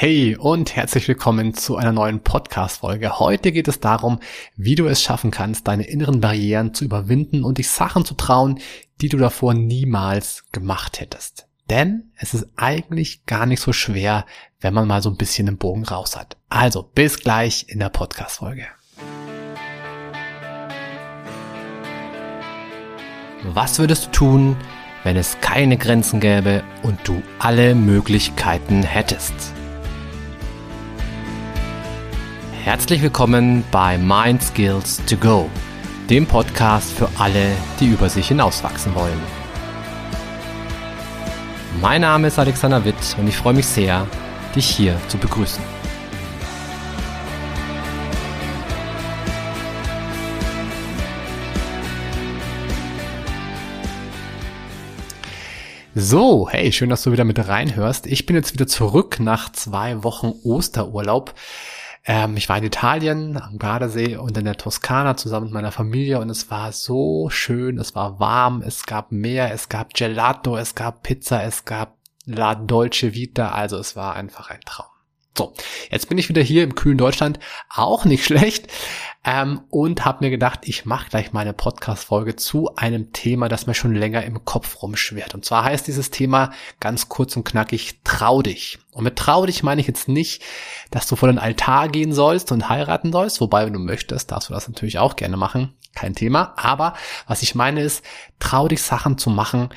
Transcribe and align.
Hey 0.00 0.36
und 0.36 0.76
herzlich 0.76 1.08
willkommen 1.08 1.54
zu 1.54 1.76
einer 1.76 1.90
neuen 1.90 2.20
Podcast-Folge. 2.20 3.18
Heute 3.18 3.50
geht 3.50 3.66
es 3.66 3.80
darum, 3.80 4.20
wie 4.54 4.76
du 4.76 4.86
es 4.86 5.02
schaffen 5.02 5.32
kannst, 5.32 5.66
deine 5.66 5.88
inneren 5.88 6.20
Barrieren 6.20 6.72
zu 6.72 6.84
überwinden 6.84 7.42
und 7.42 7.58
dich 7.58 7.68
Sachen 7.68 8.04
zu 8.04 8.14
trauen, 8.14 8.60
die 9.00 9.08
du 9.08 9.16
davor 9.16 9.54
niemals 9.54 10.44
gemacht 10.52 11.00
hättest. 11.00 11.48
Denn 11.68 12.12
es 12.14 12.32
ist 12.32 12.46
eigentlich 12.54 13.26
gar 13.26 13.44
nicht 13.44 13.60
so 13.60 13.72
schwer, 13.72 14.24
wenn 14.60 14.72
man 14.72 14.86
mal 14.86 15.02
so 15.02 15.10
ein 15.10 15.16
bisschen 15.16 15.46
den 15.46 15.58
Bogen 15.58 15.82
raus 15.82 16.16
hat. 16.16 16.36
Also 16.48 16.84
bis 16.84 17.18
gleich 17.18 17.64
in 17.66 17.80
der 17.80 17.88
Podcast-Folge. 17.88 18.68
Was 23.42 23.80
würdest 23.80 24.06
du 24.06 24.10
tun, 24.12 24.56
wenn 25.02 25.16
es 25.16 25.40
keine 25.40 25.76
Grenzen 25.76 26.20
gäbe 26.20 26.62
und 26.84 27.00
du 27.02 27.20
alle 27.40 27.74
Möglichkeiten 27.74 28.84
hättest? 28.84 29.57
Herzlich 32.68 33.00
willkommen 33.00 33.64
bei 33.70 33.96
Mind 33.96 34.42
Skills 34.42 35.02
to 35.06 35.16
Go, 35.16 35.48
dem 36.10 36.26
Podcast 36.26 36.92
für 36.92 37.08
alle, 37.18 37.52
die 37.80 37.86
über 37.86 38.10
sich 38.10 38.28
hinauswachsen 38.28 38.94
wollen. 38.94 39.18
Mein 41.80 42.02
Name 42.02 42.28
ist 42.28 42.38
Alexander 42.38 42.84
Witt 42.84 43.16
und 43.18 43.26
ich 43.26 43.38
freue 43.38 43.54
mich 43.54 43.64
sehr, 43.64 44.06
dich 44.54 44.68
hier 44.68 45.00
zu 45.08 45.16
begrüßen. 45.16 45.64
So, 55.94 56.50
hey, 56.50 56.70
schön, 56.70 56.90
dass 56.90 57.02
du 57.02 57.12
wieder 57.12 57.24
mit 57.24 57.48
reinhörst. 57.48 58.06
Ich 58.06 58.26
bin 58.26 58.36
jetzt 58.36 58.52
wieder 58.52 58.66
zurück 58.66 59.20
nach 59.20 59.50
zwei 59.52 60.04
Wochen 60.04 60.34
Osterurlaub. 60.44 61.32
Ähm, 62.04 62.36
ich 62.36 62.48
war 62.48 62.58
in 62.58 62.64
Italien, 62.64 63.36
am 63.36 63.58
Gardasee 63.58 64.16
und 64.16 64.36
in 64.36 64.44
der 64.44 64.56
Toskana 64.56 65.16
zusammen 65.16 65.46
mit 65.46 65.54
meiner 65.54 65.72
Familie 65.72 66.20
und 66.20 66.30
es 66.30 66.50
war 66.50 66.72
so 66.72 67.28
schön, 67.30 67.78
es 67.78 67.94
war 67.94 68.20
warm, 68.20 68.62
es 68.62 68.86
gab 68.86 69.12
Meer, 69.12 69.52
es 69.52 69.68
gab 69.68 69.94
Gelato, 69.94 70.56
es 70.56 70.74
gab 70.74 71.02
Pizza, 71.02 71.42
es 71.44 71.64
gab 71.64 71.96
La 72.24 72.54
Dolce 72.54 73.14
Vita, 73.14 73.50
also 73.50 73.78
es 73.78 73.96
war 73.96 74.14
einfach 74.14 74.50
ein 74.50 74.60
Traum. 74.60 74.97
So, 75.38 75.52
jetzt 75.88 76.08
bin 76.08 76.18
ich 76.18 76.28
wieder 76.28 76.42
hier 76.42 76.64
im 76.64 76.74
kühlen 76.74 76.98
Deutschland, 76.98 77.38
auch 77.70 78.04
nicht 78.04 78.24
schlecht 78.26 78.66
ähm, 79.24 79.60
und 79.70 80.04
habe 80.04 80.24
mir 80.24 80.30
gedacht, 80.30 80.62
ich 80.64 80.84
mache 80.84 81.10
gleich 81.10 81.32
meine 81.32 81.52
Podcast-Folge 81.52 82.34
zu 82.34 82.74
einem 82.74 83.12
Thema, 83.12 83.48
das 83.48 83.68
mir 83.68 83.74
schon 83.74 83.94
länger 83.94 84.24
im 84.24 84.44
Kopf 84.44 84.82
rumschwert. 84.82 85.36
Und 85.36 85.44
zwar 85.44 85.62
heißt 85.62 85.86
dieses 85.86 86.10
Thema 86.10 86.50
ganz 86.80 87.08
kurz 87.08 87.36
und 87.36 87.44
knackig, 87.44 88.00
trau 88.02 88.42
dich. 88.42 88.80
Und 88.90 89.04
mit 89.04 89.14
trau 89.14 89.46
dich 89.46 89.62
meine 89.62 89.80
ich 89.80 89.86
jetzt 89.86 90.08
nicht, 90.08 90.42
dass 90.90 91.06
du 91.06 91.14
vor 91.14 91.28
den 91.28 91.38
Altar 91.38 91.88
gehen 91.88 92.12
sollst 92.12 92.50
und 92.50 92.68
heiraten 92.68 93.12
sollst, 93.12 93.40
wobei, 93.40 93.64
wenn 93.64 93.74
du 93.74 93.78
möchtest, 93.78 94.32
darfst 94.32 94.48
du 94.48 94.54
das 94.54 94.66
natürlich 94.66 94.98
auch 94.98 95.14
gerne 95.14 95.36
machen, 95.36 95.72
kein 95.94 96.16
Thema. 96.16 96.54
Aber 96.56 96.94
was 97.28 97.42
ich 97.42 97.54
meine 97.54 97.82
ist, 97.82 98.04
trau 98.40 98.66
dich 98.66 98.82
Sachen 98.82 99.18
zu 99.18 99.30
machen, 99.30 99.68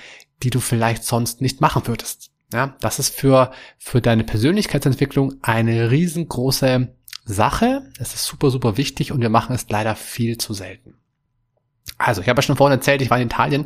die 0.41 0.49
du 0.49 0.59
vielleicht 0.59 1.03
sonst 1.03 1.39
nicht 1.39 1.61
machen 1.61 1.85
würdest. 1.85 2.30
Ja, 2.53 2.75
das 2.81 2.99
ist 2.99 3.15
für, 3.15 3.51
für 3.77 4.01
deine 4.01 4.23
Persönlichkeitsentwicklung 4.23 5.35
eine 5.41 5.91
riesengroße 5.91 6.89
Sache. 7.25 7.83
Es 7.97 8.13
ist 8.13 8.25
super, 8.25 8.49
super 8.49 8.77
wichtig 8.77 9.11
und 9.11 9.21
wir 9.21 9.29
machen 9.29 9.55
es 9.55 9.69
leider 9.69 9.95
viel 9.95 10.37
zu 10.37 10.53
selten. 10.53 10.95
Also, 11.97 12.21
ich 12.21 12.29
habe 12.29 12.39
ja 12.39 12.41
schon 12.41 12.57
vorhin 12.57 12.77
erzählt, 12.77 13.01
ich 13.01 13.09
war 13.09 13.19
in 13.19 13.27
Italien 13.27 13.65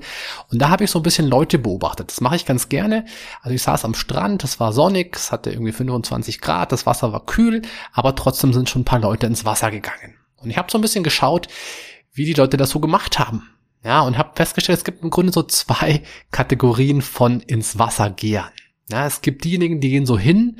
und 0.51 0.61
da 0.61 0.69
habe 0.69 0.83
ich 0.83 0.91
so 0.91 0.99
ein 0.99 1.03
bisschen 1.03 1.27
Leute 1.27 1.57
beobachtet. 1.57 2.11
Das 2.11 2.21
mache 2.21 2.35
ich 2.35 2.45
ganz 2.45 2.69
gerne. 2.69 3.05
Also 3.41 3.55
ich 3.55 3.61
saß 3.61 3.85
am 3.85 3.93
Strand, 3.93 4.43
es 4.43 4.59
war 4.59 4.73
sonnig, 4.73 5.15
es 5.15 5.31
hatte 5.31 5.51
irgendwie 5.51 5.71
25 5.71 6.41
Grad, 6.41 6.71
das 6.71 6.85
Wasser 6.85 7.13
war 7.13 7.25
kühl, 7.25 7.61
aber 7.93 8.15
trotzdem 8.15 8.53
sind 8.53 8.69
schon 8.69 8.81
ein 8.81 8.85
paar 8.85 8.99
Leute 8.99 9.25
ins 9.25 9.45
Wasser 9.45 9.71
gegangen. 9.71 10.15
Und 10.37 10.49
ich 10.49 10.57
habe 10.57 10.71
so 10.71 10.77
ein 10.77 10.81
bisschen 10.81 11.03
geschaut, 11.03 11.47
wie 12.13 12.25
die 12.25 12.33
Leute 12.33 12.57
das 12.57 12.69
so 12.69 12.79
gemacht 12.79 13.19
haben. 13.19 13.49
Ja, 13.83 14.01
und 14.01 14.17
habe 14.17 14.31
festgestellt, 14.35 14.79
es 14.79 14.83
gibt 14.83 15.03
im 15.03 15.11
Grunde 15.11 15.31
so 15.31 15.43
zwei 15.43 16.01
Kategorien 16.31 17.01
von 17.01 17.39
ins 17.41 17.77
Wasser 17.77 18.09
gehen. 18.09 18.43
Ja, 18.89 19.05
es 19.07 19.21
gibt 19.21 19.43
diejenigen, 19.43 19.79
die 19.79 19.89
gehen 19.89 20.05
so 20.05 20.17
hin, 20.17 20.59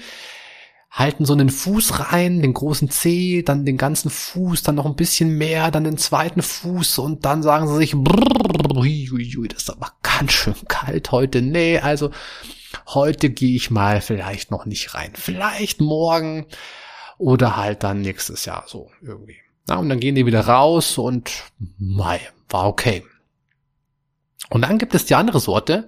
halten 0.90 1.26
so 1.26 1.34
einen 1.34 1.50
Fuß 1.50 2.12
rein, 2.12 2.42
den 2.42 2.54
großen 2.54 2.90
Zeh, 2.90 3.44
dann 3.44 3.66
den 3.66 3.78
ganzen 3.78 4.10
Fuß, 4.10 4.64
dann 4.64 4.76
noch 4.76 4.86
ein 4.86 4.96
bisschen 4.96 5.38
mehr, 5.38 5.70
dann 5.70 5.84
den 5.84 5.98
zweiten 5.98 6.42
Fuß 6.42 7.00
und 7.00 7.26
dann 7.26 7.44
sagen 7.44 7.68
sie 7.68 7.78
sich, 7.78 7.94
brrr, 7.94 8.78
ui, 8.78 9.10
ui, 9.12 9.48
das 9.48 9.64
ist 9.64 9.70
aber 9.70 9.92
ganz 10.02 10.32
schön 10.32 10.56
kalt 10.68 11.12
heute. 11.12 11.42
Nee, 11.42 11.80
also 11.80 12.12
heute 12.88 13.30
gehe 13.30 13.56
ich 13.56 13.72
mal 13.72 14.02
vielleicht 14.02 14.52
noch 14.52 14.66
nicht 14.66 14.94
rein. 14.94 15.12
Vielleicht 15.14 15.82
morgen 15.82 16.48
oder 17.18 17.58
halt 17.58 17.84
dann 17.84 18.02
nächstes 18.02 18.46
Jahr 18.46 18.64
so 18.68 18.90
irgendwie. 19.02 19.38
Na, 19.68 19.78
und 19.78 19.90
dann 19.90 20.00
gehen 20.00 20.16
die 20.16 20.26
wieder 20.26 20.42
raus 20.42 20.98
und 20.98 21.32
mei, 21.78 22.20
war 22.50 22.68
okay. 22.68 23.04
Und 24.50 24.62
dann 24.62 24.78
gibt 24.78 24.96
es 24.96 25.06
die 25.06 25.16
andere 25.16 25.40
Sorte, 25.40 25.88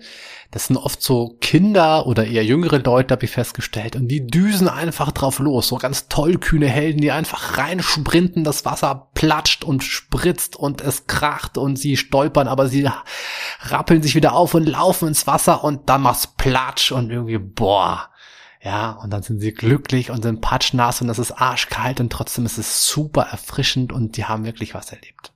das 0.51 0.68
sind 0.68 0.78
oft 0.78 1.03
so 1.03 1.38
Kinder 1.41 2.07
oder 2.07 2.25
eher 2.25 2.45
jüngere 2.45 2.79
Leute, 2.79 3.13
habe 3.13 3.25
ich 3.25 3.31
festgestellt. 3.31 3.97
Und 3.97 4.07
die 4.07 4.25
düsen 4.25 4.69
einfach 4.69 5.12
drauf 5.12 5.40
los. 5.40 5.68
So 5.68 5.75
ganz 5.75 6.07
tollkühne 6.07 6.67
Helden, 6.67 7.01
die 7.01 7.12
einfach 7.12 7.57
reinsprinten, 7.57 8.46
das 8.46 8.63
Wasser 8.63 9.09
platscht 9.13 9.66
und 9.66 9.84
spritzt 9.84 10.56
und 10.56 10.81
es 10.81 11.06
kracht 11.06 11.57
und 11.57 11.75
sie 11.78 11.97
stolpern, 11.97 12.47
aber 12.47 12.69
sie 12.69 12.90
rappeln 13.59 14.01
sich 14.01 14.16
wieder 14.16 14.34
auf 14.34 14.53
und 14.53 14.66
laufen 14.66 15.09
ins 15.09 15.28
Wasser 15.28 15.63
und 15.63 15.90
dann 15.90 16.01
macht's 16.01 16.28
platsch 16.38 16.91
und 16.91 17.12
irgendwie, 17.12 17.40
boah. 17.40 18.09
Ja, 18.62 18.91
und 18.91 19.12
dann 19.12 19.23
sind 19.23 19.40
sie 19.40 19.53
glücklich 19.53 20.12
und 20.12 20.23
sind 20.23 20.41
patschnass 20.41 21.01
und 21.01 21.09
es 21.09 21.19
ist 21.19 21.31
arschkalt 21.31 22.00
und 22.00 22.12
trotzdem 22.12 22.46
ist 22.46 22.57
es 22.57 22.88
super 22.88 23.28
erfrischend 23.31 23.94
und 23.94 24.17
die 24.17 24.25
haben 24.25 24.46
wirklich 24.46 24.73
was 24.73 24.91
erlebt. 24.91 25.31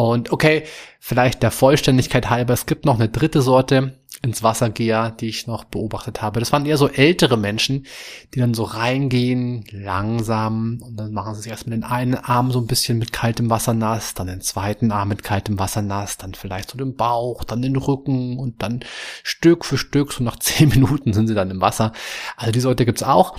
Und 0.00 0.32
okay, 0.32 0.62
vielleicht 0.98 1.42
der 1.42 1.50
Vollständigkeit 1.50 2.30
halber, 2.30 2.54
es 2.54 2.64
gibt 2.64 2.86
noch 2.86 2.94
eine 2.94 3.10
dritte 3.10 3.42
Sorte 3.42 3.98
ins 4.22 4.42
Wassergeher, 4.42 5.10
die 5.10 5.28
ich 5.28 5.46
noch 5.46 5.64
beobachtet 5.64 6.22
habe. 6.22 6.40
Das 6.40 6.52
waren 6.52 6.64
eher 6.64 6.78
so 6.78 6.88
ältere 6.88 7.36
Menschen, 7.36 7.84
die 8.32 8.40
dann 8.40 8.54
so 8.54 8.62
reingehen, 8.62 9.66
langsam, 9.70 10.80
und 10.82 10.96
dann 10.96 11.12
machen 11.12 11.34
sie 11.34 11.42
sich 11.42 11.50
erst 11.50 11.66
mit 11.66 11.74
den 11.74 11.84
einen 11.84 12.14
Arm 12.14 12.50
so 12.50 12.60
ein 12.60 12.66
bisschen 12.66 12.96
mit 12.96 13.12
kaltem 13.12 13.50
Wasser 13.50 13.74
nass, 13.74 14.14
dann 14.14 14.28
den 14.28 14.40
zweiten 14.40 14.90
Arm 14.90 15.08
mit 15.08 15.22
kaltem 15.22 15.58
Wasser 15.58 15.82
nass, 15.82 16.16
dann 16.16 16.32
vielleicht 16.32 16.70
so 16.70 16.78
den 16.78 16.96
Bauch, 16.96 17.44
dann 17.44 17.60
den 17.60 17.76
Rücken 17.76 18.38
und 18.38 18.62
dann 18.62 18.80
Stück 19.22 19.66
für 19.66 19.76
Stück, 19.76 20.14
so 20.14 20.24
nach 20.24 20.38
zehn 20.40 20.70
Minuten 20.70 21.12
sind 21.12 21.26
sie 21.26 21.34
dann 21.34 21.50
im 21.50 21.60
Wasser. 21.60 21.92
Also 22.38 22.52
die 22.52 22.60
Sorte 22.60 22.86
gibt's 22.86 23.02
auch. 23.02 23.36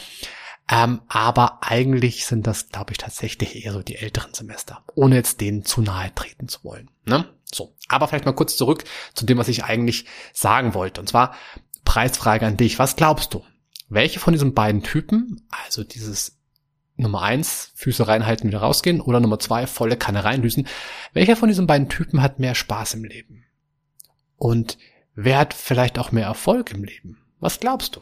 Ähm, 0.72 1.02
aber 1.10 1.60
eigentlich 1.62 2.26
sind 2.26 2.48
das, 2.48 2.70
glaube 2.70 2.94
ich, 2.94 2.98
tatsächlich 2.98 3.64
eher 3.64 3.74
so 3.74 3.84
die 3.84 3.98
älteren 3.98 4.34
Semester, 4.34 4.84
ohne 4.96 5.16
jetzt 5.16 5.42
denen 5.42 5.66
zu 5.66 5.82
nahe 5.82 6.16
treten 6.16 6.48
zu 6.48 6.64
wollen. 6.64 6.90
Ne? 7.04 7.26
So, 7.44 7.76
aber 7.90 8.08
vielleicht 8.08 8.26
mal 8.26 8.32
kurz 8.32 8.56
zurück 8.56 8.86
zu 9.14 9.26
dem, 9.26 9.38
was 9.38 9.50
ich 9.50 9.66
eigentlich 9.66 10.06
sagen 10.34 10.74
wollte. 10.74 11.02
Und 11.02 11.08
zwar 11.08 11.36
Preisfrage 11.84 12.46
an 12.46 12.56
dich. 12.56 12.80
Was 12.80 12.96
glaubst 12.96 13.34
du? 13.34 13.44
Welche 13.90 14.22
von 14.22 14.32
diesen 14.32 14.54
beiden 14.54 14.82
Typen, 14.82 15.46
also 15.50 15.84
dieses 15.84 16.40
Nummer 16.96 17.22
eins, 17.22 17.74
Füße 17.76 18.08
reinhalten, 18.08 18.48
wieder 18.48 18.62
rausgehen, 18.62 19.02
oder 19.02 19.20
Nummer 19.20 19.40
zwei, 19.40 19.68
volle 19.68 19.98
Kanne 19.98 20.24
reinlösen, 20.24 20.68
welcher 21.12 21.36
von 21.36 21.50
diesen 21.50 21.68
beiden 21.68 21.90
Typen 21.90 22.22
hat 22.22 22.40
mehr 22.40 22.56
Spaß 22.56 22.94
im 22.94 23.04
Leben? 23.04 23.44
Und 24.38 24.78
wer 25.16 25.40
hat 25.40 25.54
vielleicht 25.54 26.00
auch 26.00 26.14
mehr 26.14 26.28
Erfolg 26.28 26.72
im 26.72 26.86
Leben? 26.86 27.18
Was 27.42 27.60
glaubst 27.60 27.98
du? 27.98 28.02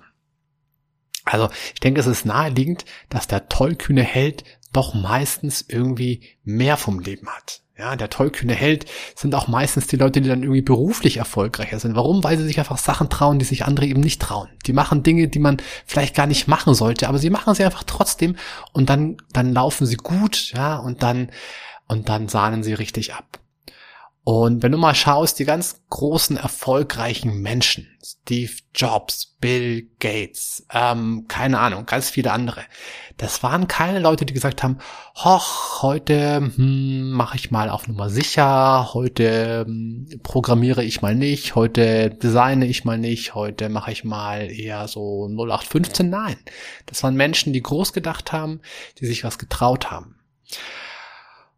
Also 1.32 1.50
ich 1.74 1.80
denke, 1.80 2.00
es 2.00 2.08
ist 2.08 2.26
naheliegend, 2.26 2.86
dass 3.10 3.28
der 3.28 3.50
tollkühne 3.50 4.04
Held 4.04 4.44
doch 4.74 4.94
meistens 4.94 5.66
irgendwie 5.68 6.22
mehr 6.44 6.78
vom 6.78 7.00
Leben 7.00 7.28
hat. 7.30 7.62
Ja, 7.78 7.96
der 7.96 8.10
tollkühne 8.10 8.54
Held 8.54 8.86
sind 9.16 9.34
auch 9.34 9.48
meistens 9.48 9.88
die 9.88 9.96
Leute, 9.96 10.20
die 10.20 10.28
dann 10.28 10.44
irgendwie 10.44 10.62
beruflich 10.62 11.16
erfolgreicher 11.16 11.80
sind. 11.80 11.96
Warum? 11.96 12.26
Weil 12.26 12.38
sie 12.38 12.44
sich 12.44 12.60
einfach 12.60 12.78
Sachen 12.78 13.10
trauen, 13.10 13.40
die 13.40 13.46
sich 13.46 13.64
andere 13.64 13.86
eben 13.86 14.02
nicht 14.02 14.22
trauen. 14.22 14.50
Die 14.66 14.74
machen 14.74 15.02
Dinge, 15.02 15.30
die 15.30 15.40
man 15.40 15.58
vielleicht 15.86 16.14
gar 16.14 16.28
nicht 16.28 16.50
machen 16.50 16.74
sollte, 16.74 17.08
aber 17.08 17.20
sie 17.20 17.30
machen 17.30 17.56
sie 17.56 17.64
einfach 17.64 17.84
trotzdem 17.86 18.36
und 18.74 18.90
dann, 18.90 19.16
dann 19.32 19.54
laufen 19.54 19.86
sie 19.86 19.96
gut, 19.96 20.52
ja, 20.54 20.76
und 20.76 21.04
dann, 21.04 21.32
und 21.88 22.10
dann 22.10 22.28
sahnen 22.28 22.64
sie 22.64 22.74
richtig 22.74 23.14
ab. 23.14 23.39
Und 24.24 24.62
wenn 24.62 24.72
du 24.72 24.78
mal 24.78 24.94
schaust, 24.94 25.40
die 25.40 25.46
ganz 25.46 25.82
großen, 25.90 26.38
erfolgreichen 26.38 27.42
Menschen, 27.42 27.88
Steve 28.04 28.52
Jobs, 28.76 29.38
Bill 29.40 29.90
Gates, 30.00 30.68
ähm, 30.72 31.26
keine 31.28 31.60
Ahnung, 31.60 31.86
ganz 31.86 32.10
viele 32.10 32.32
andere, 32.32 32.62
das 33.18 33.42
waren 33.44 33.68
keine 33.68 34.00
Leute, 34.00 34.26
die 34.26 34.34
gesagt 34.34 34.62
haben, 34.62 34.78
hoch, 35.16 35.82
heute 35.82 36.52
hm, 36.56 37.12
mache 37.12 37.38
ich 37.38 37.50
mal 37.50 37.70
auf 37.70 37.88
Nummer 37.88 38.10
sicher, 38.10 38.94
heute 38.94 39.66
hm, 39.66 40.20
programmiere 40.22 40.84
ich 40.84 41.02
mal 41.02 41.16
nicht, 41.16 41.56
heute 41.56 42.10
designe 42.10 42.68
ich 42.68 42.86
mal 42.86 42.98
nicht, 42.98 43.36
heute 43.36 43.70
mache 43.70 43.92
ich 43.92 44.04
mal 44.04 44.52
eher 44.52 44.88
so 44.88 45.28
0815. 45.28 46.10
Nein, 46.10 46.38
das 46.86 47.02
waren 47.04 47.16
Menschen, 47.16 47.52
die 47.52 47.64
groß 47.64 47.94
gedacht 47.94 48.32
haben, 48.32 48.62
die 49.00 49.06
sich 49.06 49.24
was 49.24 49.40
getraut 49.40 49.90
haben. 49.90 50.20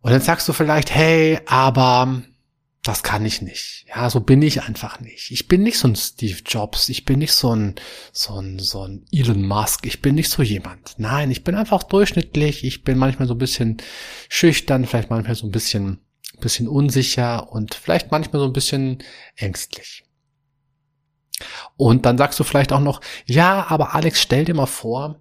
Und 0.02 0.12
dann 0.12 0.22
sagst 0.22 0.48
du 0.48 0.54
vielleicht, 0.54 0.94
hey, 0.94 1.40
aber 1.46 2.24
das 2.84 3.04
kann 3.04 3.26
ich 3.26 3.44
nicht. 3.44 3.86
Ja, 3.90 4.10
so 4.10 4.22
bin 4.22 4.42
ich 4.42 4.64
einfach 4.64 5.00
nicht. 5.00 5.30
Ich 5.30 5.48
bin 5.48 5.62
nicht 5.62 5.78
so 5.78 5.88
ein 5.88 5.96
Steve 5.96 6.40
Jobs. 6.44 6.90
Ich 6.90 7.06
bin 7.06 7.20
nicht 7.20 7.34
so 7.34 7.56
ein, 7.56 7.76
so 8.12 8.42
ein, 8.42 8.58
so 8.58 8.88
ein 8.88 9.06
Elon 9.12 9.44
Musk. 9.44 9.86
Ich 9.86 10.02
bin 10.02 10.16
nicht 10.16 10.32
so 10.32 10.42
jemand. 10.42 10.96
Nein, 10.98 11.30
ich 11.30 11.44
bin 11.44 11.54
einfach 11.54 11.84
durchschnittlich. 11.84 12.64
Ich 12.64 12.84
bin 12.84 12.98
manchmal 12.98 13.28
so 13.28 13.36
ein 13.36 13.40
bisschen 13.40 13.78
schüchtern, 14.30 14.86
vielleicht 14.86 15.12
manchmal 15.12 15.36
so 15.36 15.46
ein 15.46 15.52
bisschen, 15.52 16.00
bisschen 16.40 16.68
unsicher 16.68 17.52
und 17.52 17.76
vielleicht 17.76 18.10
manchmal 18.10 18.40
so 18.42 18.48
ein 18.48 18.54
bisschen 18.54 19.04
ängstlich. 19.36 20.04
Und 21.78 22.06
dann 22.06 22.18
sagst 22.18 22.40
du 22.40 22.44
vielleicht 22.44 22.74
auch 22.74 22.80
noch, 22.80 23.02
ja, 23.26 23.68
aber 23.70 23.94
Alex, 23.94 24.22
stell 24.22 24.46
dir 24.46 24.56
mal 24.56 24.66
vor, 24.66 25.20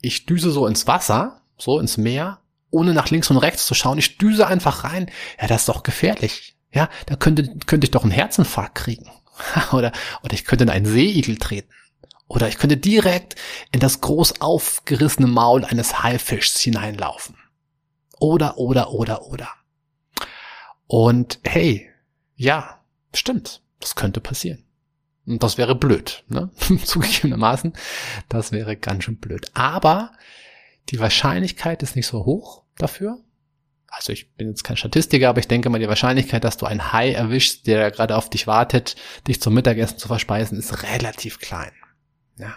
ich 0.00 0.26
düse 0.26 0.50
so 0.50 0.66
ins 0.66 0.88
Wasser, 0.88 1.40
so 1.56 1.78
ins 1.78 1.98
Meer, 1.98 2.40
ohne 2.70 2.94
nach 2.94 3.10
links 3.10 3.30
und 3.30 3.36
rechts 3.36 3.64
zu 3.64 3.74
schauen. 3.74 3.98
Ich 3.98 4.18
düse 4.18 4.48
einfach 4.48 4.82
rein. 4.82 5.08
Ja, 5.40 5.46
das 5.46 5.62
ist 5.62 5.68
doch 5.68 5.84
gefährlich. 5.84 6.55
Ja, 6.76 6.90
da 7.06 7.16
könnte, 7.16 7.56
könnte 7.64 7.86
ich 7.86 7.90
doch 7.90 8.02
einen 8.02 8.12
Herzinfarkt 8.12 8.74
kriegen. 8.74 9.10
oder, 9.72 9.92
oder 10.22 10.34
ich 10.34 10.44
könnte 10.44 10.64
in 10.64 10.70
einen 10.70 10.84
Seeigel 10.84 11.38
treten. 11.38 11.70
Oder 12.28 12.48
ich 12.48 12.58
könnte 12.58 12.76
direkt 12.76 13.34
in 13.72 13.80
das 13.80 14.02
groß 14.02 14.42
aufgerissene 14.42 15.26
Maul 15.26 15.64
eines 15.64 16.02
Haifischs 16.02 16.60
hineinlaufen. 16.60 17.36
Oder, 18.18 18.58
oder, 18.58 18.90
oder, 18.90 19.26
oder. 19.26 19.48
Und 20.86 21.40
hey, 21.44 21.88
ja, 22.34 22.82
stimmt, 23.14 23.62
das 23.80 23.94
könnte 23.94 24.20
passieren. 24.20 24.62
Und 25.24 25.42
das 25.42 25.56
wäre 25.56 25.74
blöd, 25.74 26.24
ne? 26.28 26.50
Zugegebenermaßen, 26.84 27.72
das 28.28 28.52
wäre 28.52 28.76
ganz 28.76 29.04
schön 29.04 29.16
blöd. 29.16 29.50
Aber 29.54 30.12
die 30.90 31.00
Wahrscheinlichkeit 31.00 31.82
ist 31.82 31.96
nicht 31.96 32.06
so 32.06 32.26
hoch 32.26 32.64
dafür, 32.76 33.18
also 33.96 34.12
ich 34.12 34.30
bin 34.34 34.48
jetzt 34.48 34.62
kein 34.62 34.76
Statistiker, 34.76 35.30
aber 35.30 35.40
ich 35.40 35.48
denke 35.48 35.70
mal, 35.70 35.78
die 35.78 35.88
Wahrscheinlichkeit, 35.88 36.44
dass 36.44 36.58
du 36.58 36.66
einen 36.66 36.92
Hai 36.92 37.12
erwischst, 37.12 37.66
der 37.66 37.90
gerade 37.90 38.16
auf 38.16 38.28
dich 38.28 38.46
wartet, 38.46 38.94
dich 39.26 39.40
zum 39.40 39.54
Mittagessen 39.54 39.98
zu 39.98 40.06
verspeisen, 40.06 40.58
ist 40.58 40.82
relativ 40.82 41.40
klein. 41.40 41.72
Ja. 42.38 42.56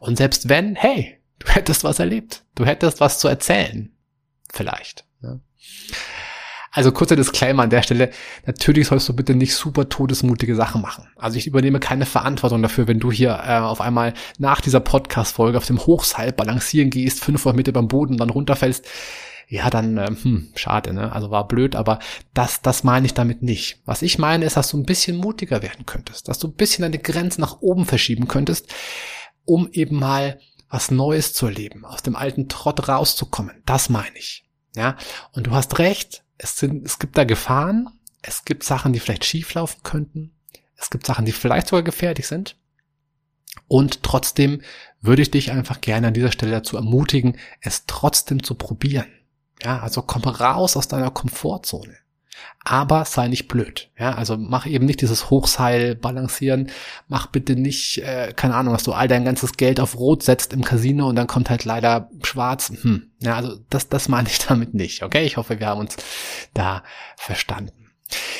Und 0.00 0.18
selbst 0.18 0.48
wenn, 0.48 0.74
hey, 0.74 1.18
du 1.38 1.46
hättest 1.46 1.84
was 1.84 2.00
erlebt, 2.00 2.44
du 2.56 2.64
hättest 2.64 3.00
was 3.00 3.20
zu 3.20 3.28
erzählen. 3.28 3.92
Vielleicht. 4.52 5.04
Ja. 5.22 5.38
Also 6.72 6.90
kurzer 6.90 7.14
Disclaimer 7.14 7.62
an 7.62 7.70
der 7.70 7.82
Stelle. 7.82 8.10
Natürlich 8.46 8.88
sollst 8.88 9.08
du 9.08 9.14
bitte 9.14 9.36
nicht 9.36 9.54
super 9.54 9.88
todesmutige 9.88 10.56
Sachen 10.56 10.82
machen. 10.82 11.06
Also 11.14 11.38
ich 11.38 11.46
übernehme 11.46 11.78
keine 11.78 12.04
Verantwortung 12.04 12.62
dafür, 12.62 12.88
wenn 12.88 12.98
du 12.98 13.12
hier 13.12 13.40
äh, 13.46 13.58
auf 13.58 13.80
einmal 13.80 14.12
nach 14.38 14.60
dieser 14.60 14.80
Podcast-Folge 14.80 15.56
auf 15.56 15.66
dem 15.66 15.86
Hochseil 15.86 16.32
balancieren 16.32 16.90
gehst, 16.90 17.22
500 17.22 17.56
Meter 17.56 17.70
beim 17.70 17.86
Boden, 17.86 18.16
dann 18.16 18.30
runterfällst 18.30 18.88
ja, 19.48 19.70
dann, 19.70 19.98
äh, 19.98 20.08
hm, 20.08 20.52
schade, 20.54 20.92
ne? 20.92 21.12
Also 21.12 21.30
war 21.30 21.46
blöd, 21.46 21.76
aber 21.76 21.98
das, 22.32 22.62
das 22.62 22.84
meine 22.84 23.06
ich 23.06 23.14
damit 23.14 23.42
nicht. 23.42 23.80
Was 23.84 24.02
ich 24.02 24.18
meine, 24.18 24.44
ist, 24.44 24.56
dass 24.56 24.70
du 24.70 24.78
ein 24.78 24.86
bisschen 24.86 25.16
mutiger 25.16 25.62
werden 25.62 25.86
könntest, 25.86 26.28
dass 26.28 26.38
du 26.38 26.48
ein 26.48 26.54
bisschen 26.54 26.82
deine 26.82 26.98
Grenzen 26.98 27.40
nach 27.40 27.60
oben 27.60 27.84
verschieben 27.84 28.28
könntest, 28.28 28.72
um 29.44 29.68
eben 29.72 29.96
mal 29.96 30.38
was 30.68 30.90
Neues 30.90 31.34
zu 31.34 31.46
erleben, 31.46 31.84
aus 31.84 32.02
dem 32.02 32.16
alten 32.16 32.48
Trott 32.48 32.88
rauszukommen. 32.88 33.62
Das 33.66 33.88
meine 33.88 34.16
ich. 34.16 34.44
Ja, 34.74 34.96
und 35.32 35.46
du 35.46 35.52
hast 35.52 35.78
recht, 35.78 36.24
es 36.36 36.56
sind, 36.56 36.84
es 36.84 36.98
gibt 36.98 37.16
da 37.16 37.24
Gefahren, 37.24 37.88
es 38.22 38.44
gibt 38.44 38.64
Sachen, 38.64 38.92
die 38.92 38.98
vielleicht 38.98 39.24
schieflaufen 39.24 39.82
könnten, 39.82 40.32
es 40.76 40.90
gibt 40.90 41.06
Sachen, 41.06 41.26
die 41.26 41.32
vielleicht 41.32 41.68
sogar 41.68 41.84
gefährlich 41.84 42.26
sind. 42.26 42.56
Und 43.68 44.02
trotzdem 44.02 44.62
würde 45.00 45.22
ich 45.22 45.30
dich 45.30 45.52
einfach 45.52 45.80
gerne 45.80 46.08
an 46.08 46.14
dieser 46.14 46.32
Stelle 46.32 46.52
dazu 46.52 46.76
ermutigen, 46.76 47.38
es 47.60 47.84
trotzdem 47.86 48.42
zu 48.42 48.56
probieren. 48.56 49.06
Ja, 49.62 49.80
also 49.80 50.02
komm 50.02 50.22
raus 50.22 50.76
aus 50.76 50.88
deiner 50.88 51.10
Komfortzone. 51.10 51.96
Aber 52.64 53.04
sei 53.04 53.28
nicht 53.28 53.48
blöd. 53.48 53.90
Ja, 53.98 54.14
also 54.14 54.36
mach 54.38 54.66
eben 54.66 54.86
nicht 54.86 55.02
dieses 55.02 55.28
Hochseil 55.28 55.94
balancieren. 55.94 56.70
Mach 57.08 57.26
bitte 57.26 57.56
nicht, 57.56 57.98
äh, 57.98 58.32
keine 58.34 58.54
Ahnung, 58.54 58.72
dass 58.72 58.84
du 58.84 58.92
all 58.92 59.06
dein 59.06 59.24
ganzes 59.24 59.52
Geld 59.52 59.80
auf 59.80 59.98
Rot 59.98 60.22
setzt 60.22 60.52
im 60.52 60.64
Casino 60.64 61.08
und 61.08 61.16
dann 61.16 61.26
kommt 61.26 61.50
halt 61.50 61.64
leider 61.64 62.10
Schwarz. 62.22 62.72
Hm. 62.82 63.10
Ja, 63.20 63.36
also 63.36 63.56
das, 63.68 63.88
das 63.88 64.08
meine 64.08 64.28
ich 64.28 64.38
damit 64.46 64.72
nicht. 64.74 65.02
Okay, 65.02 65.24
ich 65.24 65.36
hoffe, 65.36 65.60
wir 65.60 65.66
haben 65.66 65.80
uns 65.80 65.96
da 66.54 66.82
verstanden. 67.16 67.84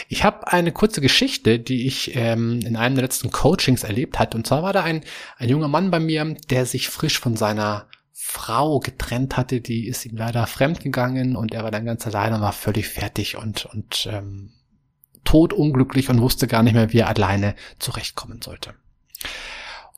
Ich 0.08 0.24
habe 0.24 0.48
eine 0.48 0.72
kurze 0.72 1.00
Geschichte, 1.00 1.58
die 1.58 1.86
ich 1.86 2.14
ähm, 2.16 2.60
in 2.64 2.76
einem 2.76 2.94
der 2.96 3.04
letzten 3.04 3.30
Coachings 3.30 3.82
erlebt 3.82 4.18
hatte. 4.18 4.36
Und 4.36 4.46
zwar 4.46 4.62
war 4.62 4.72
da 4.72 4.82
ein, 4.82 5.04
ein 5.36 5.48
junger 5.48 5.68
Mann 5.68 5.90
bei 5.90 6.00
mir, 6.00 6.36
der 6.50 6.66
sich 6.66 6.88
frisch 6.88 7.18
von 7.18 7.36
seiner 7.36 7.88
Frau 8.26 8.80
getrennt 8.80 9.36
hatte, 9.36 9.60
die 9.60 9.86
ist 9.86 10.06
ihm 10.06 10.16
leider 10.16 10.46
fremd 10.46 10.80
gegangen 10.80 11.36
und 11.36 11.52
er 11.52 11.62
war 11.62 11.70
dann 11.70 11.84
ganz 11.84 12.06
alleine 12.06 12.36
und 12.36 12.40
war 12.40 12.54
völlig 12.54 12.88
fertig 12.88 13.36
und, 13.36 13.66
und 13.66 14.08
ähm, 14.10 14.50
todunglücklich 15.24 16.08
und 16.08 16.22
wusste 16.22 16.46
gar 16.46 16.62
nicht 16.62 16.72
mehr, 16.72 16.90
wie 16.94 17.00
er 17.00 17.08
alleine 17.08 17.54
zurechtkommen 17.78 18.40
sollte. 18.40 18.72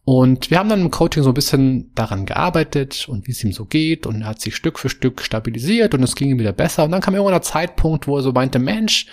Und 0.04 0.50
wir 0.50 0.58
haben 0.58 0.68
dann 0.68 0.80
im 0.80 0.90
Coaching 0.90 1.22
so 1.22 1.30
ein 1.30 1.34
bisschen 1.34 1.94
daran 1.94 2.26
gearbeitet 2.26 3.08
und 3.08 3.28
wie 3.28 3.30
es 3.30 3.44
ihm 3.44 3.52
so 3.52 3.64
geht 3.64 4.06
und 4.06 4.22
er 4.22 4.28
hat 4.28 4.40
sich 4.40 4.56
Stück 4.56 4.80
für 4.80 4.88
Stück 4.88 5.22
stabilisiert 5.22 5.94
und 5.94 6.02
es 6.02 6.16
ging 6.16 6.28
ihm 6.28 6.40
wieder 6.40 6.52
besser. 6.52 6.82
Und 6.82 6.90
dann 6.90 7.00
kam 7.00 7.14
irgendwann 7.14 7.34
der 7.34 7.42
Zeitpunkt, 7.42 8.08
wo 8.08 8.16
er 8.16 8.22
so 8.22 8.32
meinte, 8.32 8.58
Mensch, 8.58 9.06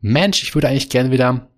Mensch, 0.00 0.42
ich 0.42 0.56
würde 0.56 0.68
eigentlich 0.68 0.90
gerne 0.90 1.12
wieder 1.12 1.48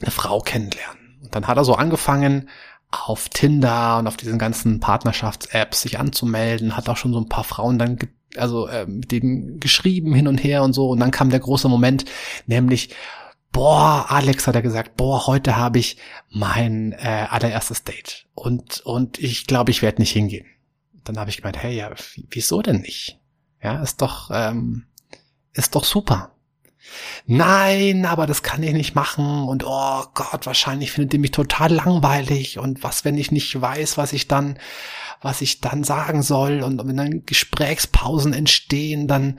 eine 0.00 0.10
Frau 0.12 0.38
kennenlernen. 0.38 1.18
Und 1.24 1.34
dann 1.34 1.48
hat 1.48 1.56
er 1.56 1.64
so 1.64 1.74
angefangen, 1.74 2.48
auf 2.90 3.28
Tinder 3.28 3.98
und 3.98 4.06
auf 4.06 4.16
diesen 4.16 4.38
ganzen 4.38 4.80
Partnerschafts-Apps 4.80 5.82
sich 5.82 5.98
anzumelden, 5.98 6.76
hat 6.76 6.88
auch 6.88 6.96
schon 6.96 7.12
so 7.12 7.20
ein 7.20 7.28
paar 7.28 7.44
Frauen 7.44 7.78
dann 7.78 7.98
also 8.36 8.66
äh, 8.68 8.86
mit 8.86 9.10
denen 9.10 9.58
geschrieben 9.58 10.14
hin 10.14 10.28
und 10.28 10.38
her 10.38 10.62
und 10.62 10.72
so 10.72 10.90
und 10.90 11.00
dann 11.00 11.10
kam 11.10 11.30
der 11.30 11.40
große 11.40 11.68
Moment, 11.68 12.04
nämlich 12.46 12.94
boah, 13.52 14.06
Alex 14.08 14.46
hat 14.46 14.54
er 14.54 14.62
gesagt, 14.62 14.96
boah, 14.96 15.26
heute 15.26 15.56
habe 15.56 15.78
ich 15.78 15.96
mein 16.30 16.92
äh, 16.92 17.26
allererstes 17.28 17.84
Date 17.84 18.26
und 18.34 18.80
und 18.80 19.18
ich 19.18 19.46
glaube, 19.46 19.70
ich 19.70 19.82
werde 19.82 20.00
nicht 20.00 20.12
hingehen. 20.12 20.46
Dann 21.04 21.18
habe 21.18 21.30
ich 21.30 21.38
gemeint, 21.38 21.62
hey, 21.62 21.74
ja, 21.74 21.90
wieso 22.30 22.60
denn 22.60 22.82
nicht? 22.82 23.18
Ja, 23.62 23.82
ist 23.82 24.02
doch 24.02 24.30
ähm, 24.32 24.86
ist 25.54 25.74
doch 25.74 25.84
super 25.84 26.32
nein, 27.26 28.06
aber 28.06 28.26
das 28.26 28.42
kann 28.42 28.62
ich 28.62 28.72
nicht 28.72 28.94
machen. 28.94 29.44
Und 29.44 29.64
oh 29.66 30.04
Gott, 30.14 30.46
wahrscheinlich 30.46 30.92
findet 30.92 31.14
ihr 31.14 31.20
mich 31.20 31.30
total 31.30 31.72
langweilig. 31.72 32.58
Und 32.58 32.82
was, 32.82 33.04
wenn 33.04 33.18
ich 33.18 33.30
nicht 33.30 33.60
weiß, 33.60 33.96
was 33.98 34.12
ich 34.12 34.28
dann, 34.28 34.58
was 35.20 35.40
ich 35.40 35.60
dann 35.60 35.84
sagen 35.84 36.22
soll? 36.22 36.62
Und 36.62 36.86
wenn 36.86 36.96
dann 36.96 37.24
Gesprächspausen 37.24 38.32
entstehen, 38.32 39.08
dann 39.08 39.38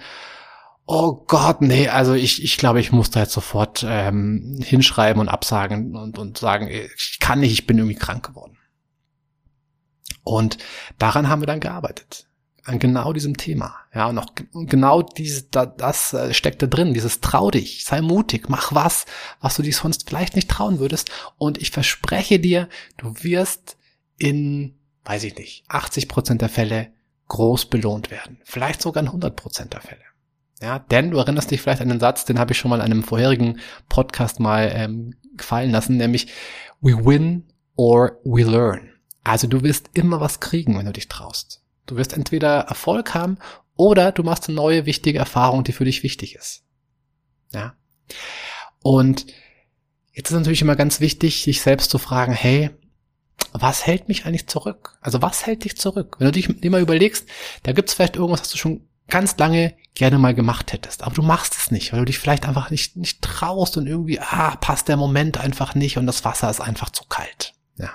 oh 0.86 1.24
Gott, 1.28 1.62
nee, 1.62 1.88
also 1.88 2.16
ich, 2.16 2.44
ich 2.44 2.58
glaube, 2.58 2.80
ich 2.80 2.92
muss 2.92 3.12
da 3.12 3.20
jetzt 3.20 3.34
sofort 3.34 3.86
ähm, 3.88 4.60
hinschreiben 4.64 5.22
und 5.22 5.30
absagen 5.30 5.96
und, 5.96 6.18
und 6.18 6.40
sagen, 6.40 6.68
ich 6.68 7.20
kann 7.20 7.42
nicht, 7.42 7.52
ich 7.52 7.68
bin 7.68 7.78
irgendwie 7.78 7.96
krank 7.96 8.26
geworden. 8.26 8.58
Und 10.24 10.58
daran 10.98 11.30
haben 11.30 11.42
wir 11.42 11.48
dann 11.48 11.60
gearbeitet 11.60 12.29
an 12.66 12.80
genau 12.80 13.14
diesem 13.14 13.38
Thema. 13.38 13.76
Ja, 13.94 14.08
und 14.08 14.18
auch 14.18 14.28
genau 14.54 15.02
dieses, 15.02 15.50
das, 15.50 15.70
das 15.78 16.14
äh, 16.14 16.34
steckt 16.34 16.62
da 16.62 16.68
drin, 16.68 16.94
dieses 16.94 17.22
trau 17.22 17.52
dich, 17.52 17.84
sei 17.84 18.02
mutig, 18.02 18.50
mach 18.50 18.74
was, 18.74 19.06
was 19.42 19.56
du 19.56 19.64
dich 19.64 19.78
sonst 19.78 20.08
vielleicht 20.08 20.36
nicht 20.36 20.50
trauen 20.50 20.80
würdest. 20.80 21.12
Und 21.38 21.58
ich 21.58 21.72
verspreche 21.72 22.40
dir, 22.40 22.70
du 22.98 23.14
wirst 23.24 23.78
in, 24.18 24.76
weiß 25.06 25.24
ich 25.24 25.38
nicht, 25.38 25.64
80 25.68 26.08
Prozent 26.08 26.42
der 26.42 26.50
Fälle 26.50 26.92
groß 27.28 27.68
belohnt 27.68 28.12
werden. 28.12 28.40
Vielleicht 28.44 28.82
sogar 28.82 29.02
in 29.02 29.08
100 29.08 29.36
Prozent 29.36 29.74
der 29.74 29.82
Fälle. 29.82 30.02
Ja, 30.62 30.80
denn 30.80 31.12
du 31.12 31.18
erinnerst 31.18 31.52
dich 31.52 31.62
vielleicht 31.62 31.82
an 31.82 31.90
den 31.90 32.02
Satz, 32.02 32.26
den 32.26 32.38
habe 32.38 32.52
ich 32.52 32.58
schon 32.58 32.70
mal 32.70 32.78
in 32.78 32.82
einem 32.82 33.04
vorherigen 33.04 33.60
Podcast 33.88 34.40
mal 34.40 34.70
ähm, 34.74 35.16
gefallen 35.38 35.72
lassen, 35.72 35.98
nämlich 35.98 36.28
we 36.82 36.94
win 37.06 37.46
or 37.76 38.20
we 38.26 38.44
learn. 38.44 38.90
Also 39.24 39.48
du 39.48 39.64
wirst 39.64 39.90
immer 39.94 40.20
was 40.20 40.40
kriegen, 40.40 40.78
wenn 40.78 40.86
du 40.86 40.92
dich 40.92 41.08
traust. 41.08 41.62
Du 41.90 41.98
wirst 41.98 42.14
entweder 42.14 42.60
Erfolg 42.62 43.16
haben 43.16 43.40
oder 43.76 44.12
du 44.12 44.22
machst 44.22 44.48
eine 44.48 44.56
neue 44.56 44.86
wichtige 44.86 45.18
Erfahrung, 45.18 45.64
die 45.64 45.72
für 45.72 45.86
dich 45.86 46.04
wichtig 46.04 46.36
ist. 46.36 46.64
Ja. 47.52 47.74
Und 48.84 49.26
jetzt 50.12 50.30
ist 50.30 50.38
natürlich 50.38 50.62
immer 50.62 50.76
ganz 50.76 51.00
wichtig, 51.00 51.42
sich 51.42 51.62
selbst 51.62 51.90
zu 51.90 51.98
fragen, 51.98 52.34
hey, 52.34 52.70
was 53.54 53.88
hält 53.88 54.08
mich 54.08 54.26
eigentlich 54.26 54.48
zurück? 54.48 55.00
Also 55.02 55.24
was 55.24 55.48
hält 55.48 55.64
dich 55.64 55.78
zurück? 55.78 56.18
Wenn 56.20 56.28
du 56.28 56.32
dich 56.32 56.64
immer 56.64 56.78
überlegst, 56.78 57.28
da 57.64 57.72
gibt 57.72 57.90
es 57.90 57.96
vielleicht 57.96 58.18
irgendwas, 58.18 58.42
was 58.42 58.52
du 58.52 58.58
schon 58.58 58.88
ganz 59.08 59.36
lange 59.38 59.76
gerne 59.96 60.20
mal 60.20 60.36
gemacht 60.36 60.72
hättest, 60.72 61.02
aber 61.02 61.16
du 61.16 61.24
machst 61.24 61.56
es 61.58 61.72
nicht, 61.72 61.92
weil 61.92 62.02
du 62.02 62.06
dich 62.06 62.20
vielleicht 62.20 62.48
einfach 62.48 62.70
nicht, 62.70 62.96
nicht 62.96 63.24
traust 63.24 63.76
und 63.78 63.88
irgendwie, 63.88 64.20
ah, 64.20 64.56
passt 64.58 64.88
der 64.88 64.98
Moment 64.98 65.40
einfach 65.40 65.74
nicht 65.74 65.98
und 65.98 66.06
das 66.06 66.24
Wasser 66.24 66.52
ist 66.52 66.62
einfach 66.62 66.92
zu 66.92 67.06
kalt. 67.06 67.56
Ja. 67.78 67.92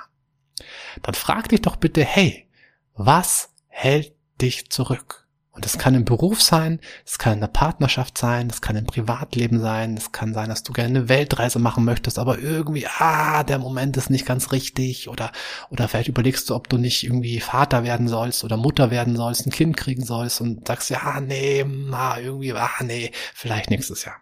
Dann 1.03 1.15
frag 1.15 1.49
dich 1.51 1.63
doch 1.63 1.77
bitte, 1.77 2.05
hey, 2.05 2.51
was 2.95 3.54
hält 3.75 4.15
dich 4.41 4.71
zurück? 4.71 5.27
Und 5.51 5.65
das 5.65 5.79
kann 5.79 5.95
im 5.95 6.05
Beruf 6.05 6.43
sein, 6.43 6.81
es 7.07 7.19
kann 7.19 7.35
in 7.35 7.41
der 7.41 7.47
Partnerschaft 7.47 8.19
sein, 8.19 8.49
es 8.51 8.61
kann 8.61 8.75
im 8.75 8.87
Privatleben 8.87 9.61
sein, 9.61 9.97
es 9.97 10.11
kann 10.11 10.35
sein, 10.35 10.49
dass 10.49 10.65
du 10.65 10.73
gerne 10.73 10.99
eine 10.99 11.09
Weltreise 11.09 11.61
machen 11.61 11.85
möchtest, 11.85 12.19
aber 12.19 12.41
irgendwie, 12.41 12.89
ah, 12.89 13.45
der 13.45 13.59
Moment 13.61 13.97
ist 13.97 14.11
nicht 14.11 14.27
ganz 14.27 14.51
richtig 14.51 15.09
oder, 15.09 15.31
oder 15.71 15.87
vielleicht 15.87 16.09
überlegst 16.09 16.51
du, 16.51 16.57
ob 16.57 16.69
du 16.69 16.77
nicht 16.77 17.05
irgendwie 17.05 17.39
Vater 17.39 17.85
werden 17.85 18.09
sollst 18.09 18.43
oder 18.43 18.57
Mutter 18.57 18.91
werden 18.91 19.15
sollst, 19.15 19.47
ein 19.47 19.53
Kind 19.53 19.77
kriegen 19.77 20.05
sollst 20.05 20.41
und 20.41 20.67
sagst, 20.67 20.91
ja, 20.91 21.21
nee, 21.21 21.65
na, 21.65 22.19
irgendwie, 22.19 22.53
ah, 22.53 22.83
nee, 22.83 23.13
vielleicht 23.33 23.71
nächstes 23.71 24.05
Jahr. 24.05 24.17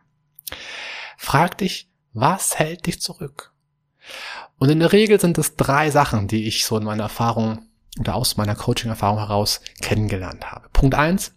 Frag 1.16 1.56
dich, 1.58 1.88
was 2.12 2.58
hält 2.58 2.86
dich 2.86 3.00
zurück? 3.00 3.54
Und 4.58 4.68
in 4.68 4.80
der 4.80 4.92
Regel 4.92 5.18
sind 5.18 5.38
es 5.38 5.56
drei 5.56 5.90
Sachen, 5.90 6.28
die 6.28 6.46
ich 6.46 6.66
so 6.66 6.76
in 6.76 6.84
meiner 6.84 7.04
Erfahrung 7.04 7.68
oder 7.98 8.14
aus 8.14 8.36
meiner 8.36 8.54
Coaching-Erfahrung 8.54 9.18
heraus 9.18 9.60
kennengelernt 9.80 10.50
habe. 10.50 10.68
Punkt 10.72 10.94
eins, 10.94 11.32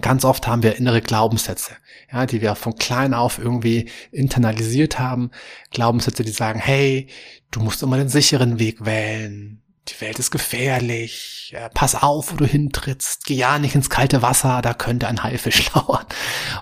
Ganz 0.00 0.24
oft 0.24 0.48
haben 0.48 0.64
wir 0.64 0.74
innere 0.74 1.00
Glaubenssätze, 1.00 1.70
ja, 2.12 2.26
die 2.26 2.40
wir 2.42 2.56
von 2.56 2.74
klein 2.74 3.14
auf 3.14 3.38
irgendwie 3.38 3.88
internalisiert 4.10 4.98
haben. 4.98 5.30
Glaubenssätze, 5.70 6.24
die 6.24 6.32
sagen, 6.32 6.58
hey, 6.58 7.06
du 7.52 7.60
musst 7.60 7.80
immer 7.80 7.96
den 7.96 8.08
sicheren 8.08 8.58
Weg 8.58 8.84
wählen 8.84 9.63
die 9.88 10.00
Welt 10.00 10.18
ist 10.18 10.30
gefährlich, 10.30 11.52
äh, 11.54 11.68
pass 11.68 11.94
auf, 11.94 12.32
wo 12.32 12.36
du 12.36 12.46
hintrittst, 12.46 13.26
geh 13.26 13.34
ja 13.34 13.58
nicht 13.58 13.74
ins 13.74 13.90
kalte 13.90 14.22
Wasser, 14.22 14.62
da 14.62 14.72
könnte 14.72 15.08
ein 15.08 15.22
Haifisch 15.22 15.70
lauern 15.74 16.06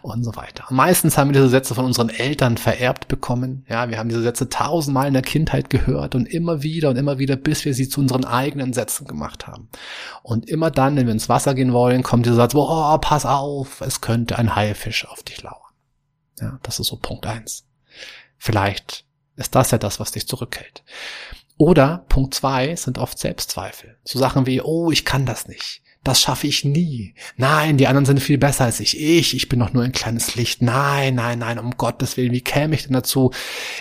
und 0.02 0.24
so 0.24 0.34
weiter. 0.34 0.64
Meistens 0.70 1.16
haben 1.16 1.28
wir 1.28 1.34
diese 1.34 1.48
Sätze 1.48 1.74
von 1.74 1.84
unseren 1.84 2.08
Eltern 2.08 2.56
vererbt 2.56 3.06
bekommen. 3.06 3.64
Ja, 3.68 3.88
wir 3.88 3.98
haben 3.98 4.08
diese 4.08 4.22
Sätze 4.22 4.48
tausendmal 4.48 5.06
in 5.06 5.14
der 5.14 5.22
Kindheit 5.22 5.70
gehört 5.70 6.14
und 6.14 6.26
immer 6.26 6.62
wieder 6.62 6.90
und 6.90 6.96
immer 6.96 7.18
wieder, 7.18 7.36
bis 7.36 7.64
wir 7.64 7.74
sie 7.74 7.88
zu 7.88 8.00
unseren 8.00 8.24
eigenen 8.24 8.72
Sätzen 8.72 9.06
gemacht 9.06 9.46
haben. 9.46 9.68
Und 10.22 10.48
immer 10.48 10.70
dann, 10.70 10.96
wenn 10.96 11.06
wir 11.06 11.12
ins 11.12 11.28
Wasser 11.28 11.54
gehen 11.54 11.72
wollen, 11.72 12.02
kommt 12.02 12.26
dieser 12.26 12.36
Satz, 12.36 12.54
oh, 12.54 12.98
pass 12.98 13.24
auf, 13.24 13.80
es 13.82 14.00
könnte 14.00 14.36
ein 14.36 14.56
Haifisch 14.56 15.06
auf 15.06 15.22
dich 15.22 15.42
lauern. 15.42 15.56
Ja, 16.40 16.58
das 16.62 16.80
ist 16.80 16.88
so 16.88 16.96
Punkt 16.96 17.26
eins. 17.26 17.64
Vielleicht 18.36 19.04
ist 19.36 19.54
das 19.54 19.70
ja 19.70 19.78
das, 19.78 20.00
was 20.00 20.10
dich 20.10 20.26
zurückhält. 20.26 20.82
Oder 21.62 22.04
Punkt 22.08 22.34
zwei 22.34 22.74
sind 22.74 22.98
oft 22.98 23.16
Selbstzweifel. 23.16 23.96
So 24.02 24.18
Sachen 24.18 24.46
wie, 24.46 24.60
oh, 24.60 24.90
ich 24.90 25.04
kann 25.04 25.26
das 25.26 25.46
nicht. 25.46 25.80
Das 26.02 26.20
schaffe 26.20 26.48
ich 26.48 26.64
nie. 26.64 27.14
Nein, 27.36 27.76
die 27.76 27.86
anderen 27.86 28.04
sind 28.04 28.18
viel 28.18 28.36
besser 28.36 28.64
als 28.64 28.80
ich. 28.80 29.00
Ich, 29.00 29.36
ich 29.36 29.48
bin 29.48 29.60
doch 29.60 29.72
nur 29.72 29.84
ein 29.84 29.92
kleines 29.92 30.34
Licht. 30.34 30.60
Nein, 30.60 31.14
nein, 31.14 31.38
nein, 31.38 31.60
um 31.60 31.76
Gottes 31.76 32.16
Willen, 32.16 32.32
wie 32.32 32.40
käme 32.40 32.74
ich 32.74 32.82
denn 32.82 32.94
dazu, 32.94 33.30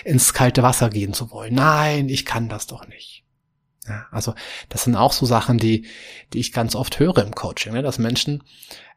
ins 0.04 0.32
kalte 0.32 0.62
Wasser 0.62 0.90
gehen 0.90 1.12
zu 1.12 1.32
wollen? 1.32 1.56
Nein, 1.56 2.08
ich 2.08 2.24
kann 2.24 2.48
das 2.48 2.68
doch 2.68 2.86
nicht. 2.86 3.21
Ja, 3.88 4.06
also 4.12 4.34
das 4.68 4.84
sind 4.84 4.94
auch 4.94 5.12
so 5.12 5.26
Sachen, 5.26 5.58
die, 5.58 5.86
die 6.32 6.38
ich 6.38 6.52
ganz 6.52 6.76
oft 6.76 7.00
höre 7.00 7.18
im 7.18 7.34
Coaching, 7.34 7.72
ne? 7.72 7.82
dass 7.82 7.98
Menschen, 7.98 8.44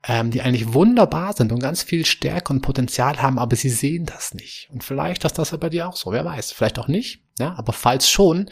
ähm, 0.07 0.29
die 0.29 0.41
eigentlich 0.41 0.73
wunderbar 0.73 1.33
sind 1.33 1.51
und 1.51 1.59
ganz 1.59 1.81
viel 1.81 2.05
Stärke 2.05 2.53
und 2.53 2.61
Potenzial 2.61 3.19
haben, 3.19 3.39
aber 3.39 3.55
sie 3.55 3.69
sehen 3.69 4.05
das 4.05 4.35
nicht. 4.35 4.69
Und 4.71 4.83
vielleicht 4.83 5.25
ist 5.25 5.39
das 5.39 5.49
ja 5.49 5.57
bei 5.57 5.69
dir 5.69 5.89
auch 5.89 5.95
so, 5.95 6.11
wer 6.11 6.23
weiß, 6.23 6.51
vielleicht 6.51 6.77
auch 6.77 6.87
nicht. 6.87 7.21
Ja, 7.39 7.55
aber 7.57 7.73
falls 7.73 8.09
schon, 8.09 8.49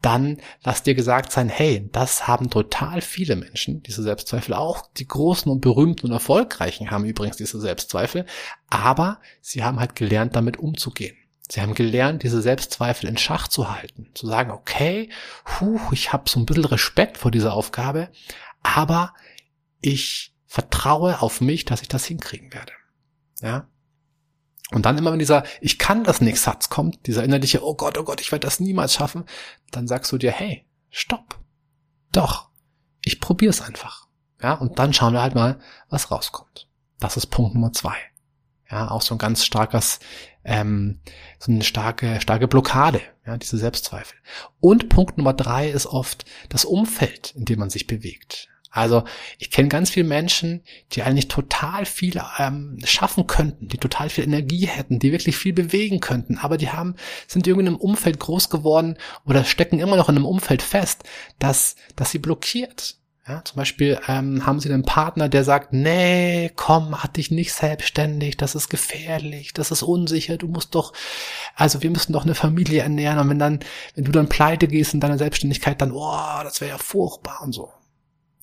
dann 0.00 0.38
lass 0.62 0.82
dir 0.82 0.94
gesagt 0.94 1.32
sein, 1.32 1.50
hey, 1.50 1.86
das 1.92 2.26
haben 2.26 2.48
total 2.48 3.02
viele 3.02 3.36
Menschen, 3.36 3.82
diese 3.82 4.02
Selbstzweifel. 4.02 4.54
Auch 4.54 4.86
die 4.96 5.06
großen 5.06 5.52
und 5.52 5.60
berühmten 5.60 6.06
und 6.06 6.12
erfolgreichen 6.12 6.90
haben 6.90 7.04
übrigens 7.04 7.36
diese 7.36 7.60
Selbstzweifel. 7.60 8.24
Aber 8.70 9.20
sie 9.42 9.64
haben 9.64 9.80
halt 9.80 9.96
gelernt, 9.96 10.34
damit 10.34 10.58
umzugehen. 10.58 11.16
Sie 11.52 11.60
haben 11.60 11.74
gelernt, 11.74 12.22
diese 12.22 12.40
Selbstzweifel 12.40 13.10
in 13.10 13.18
Schach 13.18 13.46
zu 13.46 13.70
halten. 13.70 14.08
Zu 14.14 14.26
sagen, 14.26 14.52
okay, 14.52 15.10
puh, 15.44 15.78
ich 15.90 16.10
habe 16.10 16.26
so 16.26 16.40
ein 16.40 16.46
bisschen 16.46 16.64
Respekt 16.64 17.18
vor 17.18 17.30
dieser 17.30 17.52
Aufgabe, 17.52 18.08
aber 18.62 19.12
ich 19.82 20.34
vertraue 20.46 21.20
auf 21.20 21.42
mich, 21.42 21.66
dass 21.66 21.82
ich 21.82 21.88
das 21.88 22.06
hinkriegen 22.06 22.54
werde. 22.54 22.72
Ja. 23.42 23.68
Und 24.70 24.86
dann 24.86 24.96
immer, 24.96 25.12
wenn 25.12 25.18
dieser 25.18 25.44
Ich 25.60 25.78
kann 25.78 26.04
das 26.04 26.22
nicht 26.22 26.40
Satz 26.40 26.70
kommt, 26.70 27.06
dieser 27.06 27.22
innerliche 27.22 27.62
Oh 27.62 27.74
Gott, 27.74 27.98
oh 27.98 28.04
Gott, 28.04 28.22
ich 28.22 28.32
werde 28.32 28.46
das 28.46 28.58
niemals 28.58 28.94
schaffen, 28.94 29.26
dann 29.72 29.86
sagst 29.86 30.10
du 30.10 30.16
dir, 30.16 30.32
hey, 30.32 30.64
stopp. 30.88 31.38
Doch, 32.12 32.48
ich 33.04 33.20
probier's 33.20 33.60
einfach. 33.60 34.08
Ja, 34.40 34.54
und 34.54 34.78
dann 34.78 34.94
schauen 34.94 35.12
wir 35.12 35.20
halt 35.20 35.34
mal, 35.34 35.60
was 35.90 36.10
rauskommt. 36.10 36.70
Das 36.98 37.18
ist 37.18 37.26
Punkt 37.26 37.52
Nummer 37.52 37.74
zwei. 37.74 37.96
Ja, 38.72 38.90
auch 38.90 39.02
so 39.02 39.14
ein 39.14 39.18
ganz 39.18 39.44
starkes, 39.44 40.00
ähm, 40.44 40.98
so 41.38 41.52
eine 41.52 41.62
starke, 41.62 42.20
starke 42.22 42.48
Blockade, 42.48 43.02
ja, 43.26 43.36
diese 43.36 43.58
Selbstzweifel. 43.58 44.16
Und 44.60 44.88
Punkt 44.88 45.18
Nummer 45.18 45.34
drei 45.34 45.68
ist 45.68 45.86
oft 45.86 46.24
das 46.48 46.64
Umfeld, 46.64 47.34
in 47.36 47.44
dem 47.44 47.58
man 47.58 47.68
sich 47.68 47.86
bewegt. 47.86 48.48
Also 48.70 49.04
ich 49.38 49.50
kenne 49.50 49.68
ganz 49.68 49.90
viele 49.90 50.08
Menschen, 50.08 50.62
die 50.92 51.02
eigentlich 51.02 51.28
total 51.28 51.84
viel 51.84 52.18
ähm, 52.38 52.78
schaffen 52.84 53.26
könnten, 53.26 53.68
die 53.68 53.76
total 53.76 54.08
viel 54.08 54.24
Energie 54.24 54.66
hätten, 54.66 54.98
die 54.98 55.12
wirklich 55.12 55.36
viel 55.36 55.52
bewegen 55.52 56.00
könnten, 56.00 56.38
aber 56.38 56.56
die 56.56 56.70
haben, 56.70 56.96
sind 57.28 57.46
irgendwie 57.46 57.66
in 57.66 57.74
einem 57.74 57.80
Umfeld 57.80 58.18
groß 58.18 58.48
geworden 58.48 58.96
oder 59.26 59.44
stecken 59.44 59.78
immer 59.78 59.96
noch 59.96 60.08
in 60.08 60.16
einem 60.16 60.24
Umfeld 60.24 60.62
fest, 60.62 61.04
dass, 61.38 61.76
dass 61.96 62.10
sie 62.10 62.18
blockiert. 62.18 62.96
Ja, 63.26 63.44
zum 63.44 63.56
Beispiel 63.56 64.00
ähm, 64.08 64.46
haben 64.46 64.58
sie 64.58 64.72
einen 64.72 64.82
Partner, 64.82 65.28
der 65.28 65.44
sagt, 65.44 65.72
nee, 65.72 66.50
komm, 66.56 66.90
mach 66.90 67.06
dich 67.06 67.30
nicht 67.30 67.52
selbstständig, 67.52 68.36
das 68.36 68.56
ist 68.56 68.68
gefährlich, 68.68 69.52
das 69.52 69.70
ist 69.70 69.84
unsicher, 69.84 70.36
du 70.38 70.48
musst 70.48 70.74
doch, 70.74 70.92
also 71.54 71.82
wir 71.82 71.90
müssen 71.90 72.12
doch 72.12 72.24
eine 72.24 72.34
Familie 72.34 72.82
ernähren 72.82 73.20
und 73.20 73.30
wenn 73.30 73.38
dann, 73.38 73.60
wenn 73.94 74.04
du 74.04 74.10
dann 74.10 74.28
pleite 74.28 74.66
gehst 74.66 74.92
in 74.92 74.98
deiner 74.98 75.18
Selbstständigkeit, 75.18 75.80
dann, 75.80 75.92
oh, 75.92 76.42
das 76.42 76.60
wäre 76.60 76.72
ja 76.72 76.78
furchtbar 76.78 77.42
und 77.42 77.52
so. 77.52 77.70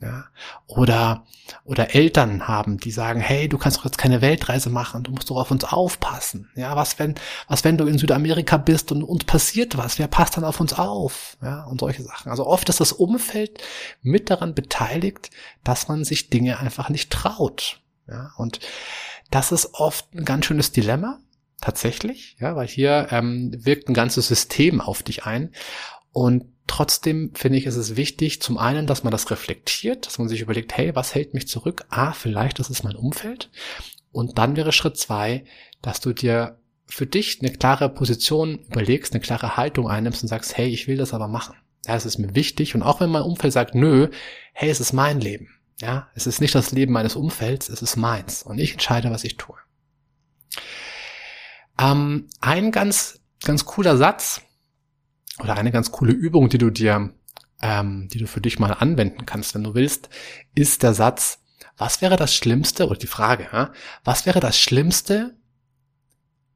Ja, 0.02 0.26
oder, 0.68 1.26
oder 1.66 1.94
Eltern 1.94 2.48
haben, 2.48 2.78
die 2.78 2.92
sagen, 2.92 3.20
hey, 3.20 3.50
du 3.50 3.58
kannst 3.58 3.78
doch 3.78 3.86
jetzt 3.86 3.98
keine 3.98 4.22
Weltreise 4.22 4.70
machen, 4.70 5.04
du 5.04 5.12
musst 5.12 5.30
doch 5.30 5.36
auf 5.36 5.52
uns 5.52 5.66
aufpassen. 5.66 6.50
Ja, 6.56 6.78
was 6.78 7.00
wenn, 7.00 7.16
was 7.50 7.66
wenn 7.66 7.78
du 7.78 7.86
in 7.86 7.98
Südamerika 7.98 8.56
bist 8.56 8.94
und 8.94 9.04
uns 9.04 9.26
passiert 9.26 9.78
was, 9.78 10.00
wer 10.00 10.08
passt 10.08 10.38
dann 10.38 10.46
auf 10.46 10.62
uns 10.62 10.74
auf? 10.74 11.38
Ja, 11.42 11.66
und 11.66 11.82
solche 11.82 12.04
Sachen. 12.04 12.30
Also 12.32 12.48
oft 12.48 12.70
ist 12.70 12.80
das 12.80 12.94
Umfeld 12.94 13.62
mit 14.02 14.30
daran 14.30 14.56
beteiligt, 14.56 15.32
dass 15.66 15.90
man 15.90 16.06
sich 16.06 16.30
Dinge 16.30 16.60
einfach 16.60 16.88
nicht 16.88 17.12
traut. 17.12 17.82
Ja, 18.08 18.32
und 18.38 18.62
das 19.32 19.52
ist 19.52 19.74
oft 19.74 20.14
ein 20.16 20.24
ganz 20.24 20.46
schönes 20.46 20.72
Dilemma, 20.72 21.20
tatsächlich, 21.60 22.38
ja, 22.40 22.56
weil 22.56 22.68
hier 22.68 23.08
ähm, 23.12 23.52
wirkt 23.54 23.90
ein 23.90 23.94
ganzes 23.94 24.28
System 24.28 24.80
auf 24.80 25.04
dich 25.04 25.26
ein. 25.26 25.52
Und 26.12 26.46
Trotzdem 26.70 27.32
finde 27.34 27.58
ich, 27.58 27.66
ist 27.66 27.78
es 27.78 27.96
wichtig, 27.96 28.44
zum 28.44 28.60
einen, 28.60 28.86
dass 28.86 29.04
man 29.04 29.10
das 29.10 29.32
reflektiert, 29.32 30.06
dass 30.06 30.20
man 30.20 30.30
sich 30.30 30.42
überlegt, 30.42 30.78
hey, 30.78 30.96
was 30.96 31.16
hält 31.16 31.34
mich 31.34 31.48
zurück? 31.48 31.84
Ah, 31.90 32.14
vielleicht 32.14 32.60
ist 32.60 32.70
es 32.70 32.84
mein 32.84 32.96
Umfeld. 32.96 33.50
Und 34.12 34.38
dann 34.38 34.56
wäre 34.56 34.72
Schritt 34.72 34.96
zwei, 34.96 35.46
dass 35.82 36.00
du 36.00 36.14
dir 36.14 36.60
für 36.86 37.08
dich 37.08 37.40
eine 37.42 37.52
klare 37.52 37.90
Position 37.90 38.60
überlegst, 38.70 39.14
eine 39.14 39.20
klare 39.20 39.58
Haltung 39.58 39.90
einnimmst 39.90 40.22
und 40.22 40.30
sagst, 40.30 40.58
hey, 40.58 40.68
ich 40.70 40.88
will 40.88 40.98
das 40.98 41.12
aber 41.12 41.28
machen. 41.28 41.56
Ja, 41.88 41.96
es 41.96 42.06
ist 42.06 42.20
mir 42.20 42.36
wichtig. 42.36 42.76
Und 42.76 42.84
auch 42.84 43.00
wenn 43.00 43.10
mein 43.10 43.24
Umfeld 43.24 43.52
sagt, 43.52 43.74
nö, 43.74 44.10
hey, 44.54 44.70
es 44.70 44.80
ist 44.80 44.94
mein 44.94 45.20
Leben. 45.20 45.50
Ja, 45.82 46.10
es 46.14 46.28
ist 46.28 46.40
nicht 46.40 46.54
das 46.54 46.72
Leben 46.72 46.94
meines 46.94 47.16
Umfelds, 47.16 47.68
es 47.68 47.82
ist 47.82 47.96
meins. 47.96 48.44
Und 48.44 48.60
ich 48.60 48.74
entscheide, 48.74 49.10
was 49.10 49.24
ich 49.24 49.38
tue. 49.38 49.56
Ähm, 51.80 52.28
ein 52.42 52.72
ganz, 52.72 53.22
ganz 53.44 53.66
cooler 53.66 53.98
Satz, 53.98 54.44
oder 55.42 55.56
eine 55.56 55.72
ganz 55.72 55.92
coole 55.92 56.14
Übung, 56.14 56.50
die 56.50 56.58
du 56.58 56.70
dir, 56.70 57.14
ähm, 57.62 58.08
die 58.12 58.20
du 58.20 58.28
für 58.28 58.42
dich 58.42 58.60
mal 58.60 58.72
anwenden 58.72 59.26
kannst, 59.26 59.56
wenn 59.56 59.64
du 59.64 59.74
willst, 59.74 60.10
ist 60.56 60.84
der 60.84 60.94
Satz, 60.94 61.40
was 61.78 62.02
wäre 62.02 62.18
das 62.18 62.36
Schlimmste, 62.36 62.88
oder 62.88 62.98
die 62.98 63.08
Frage, 63.08 63.48
ja, 63.52 63.72
was 64.04 64.26
wäre 64.26 64.40
das 64.40 64.60
Schlimmste, 64.60 65.36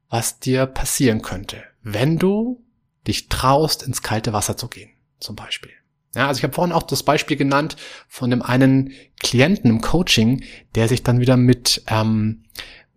was 0.08 0.38
dir 0.38 0.66
passieren 0.66 1.22
könnte, 1.22 1.62
wenn 1.82 2.18
du 2.18 2.64
dich 3.06 3.28
traust, 3.28 3.82
ins 3.82 4.02
kalte 4.02 4.32
Wasser 4.32 4.56
zu 4.56 4.68
gehen, 4.68 4.90
zum 5.20 5.36
Beispiel. 5.36 5.72
Ja, 6.14 6.28
also 6.28 6.38
ich 6.38 6.44
habe 6.44 6.54
vorhin 6.54 6.72
auch 6.72 6.84
das 6.84 7.02
Beispiel 7.02 7.36
genannt 7.36 7.76
von 8.08 8.30
dem 8.30 8.42
einen 8.42 8.92
Klienten 9.20 9.70
im 9.70 9.80
Coaching, 9.80 10.44
der 10.74 10.88
sich 10.88 11.02
dann 11.02 11.20
wieder 11.20 11.36
mit 11.36 11.82
ähm, 11.88 12.44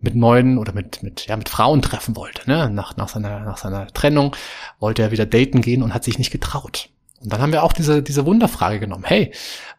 mit 0.00 0.14
neuen 0.14 0.58
oder 0.58 0.72
mit, 0.72 1.02
mit, 1.02 1.26
ja, 1.26 1.36
mit 1.36 1.48
Frauen 1.48 1.82
treffen 1.82 2.16
wollte. 2.16 2.48
Ne? 2.48 2.70
Nach, 2.70 2.96
nach, 2.96 3.08
seiner, 3.08 3.40
nach 3.40 3.58
seiner 3.58 3.88
Trennung 3.88 4.36
wollte 4.78 5.02
er 5.02 5.10
wieder 5.10 5.26
daten 5.26 5.60
gehen 5.60 5.82
und 5.82 5.94
hat 5.94 6.04
sich 6.04 6.18
nicht 6.18 6.30
getraut. 6.30 6.90
Und 7.20 7.32
dann 7.32 7.40
haben 7.40 7.52
wir 7.52 7.64
auch 7.64 7.72
diese, 7.72 8.02
diese 8.02 8.24
Wunderfrage 8.24 8.78
genommen. 8.78 9.04
Hey, 9.04 9.32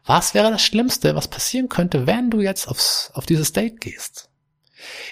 was 0.06 0.34
wäre 0.34 0.52
das 0.52 0.62
Schlimmste, 0.62 1.16
was 1.16 1.30
passieren 1.30 1.70
könnte, 1.70 2.06
wenn 2.06 2.30
du 2.30 2.42
jetzt 2.42 2.68
aufs, 2.68 3.12
auf 3.14 3.26
dieses 3.26 3.54
Date 3.54 3.80
gehst? 3.80 4.30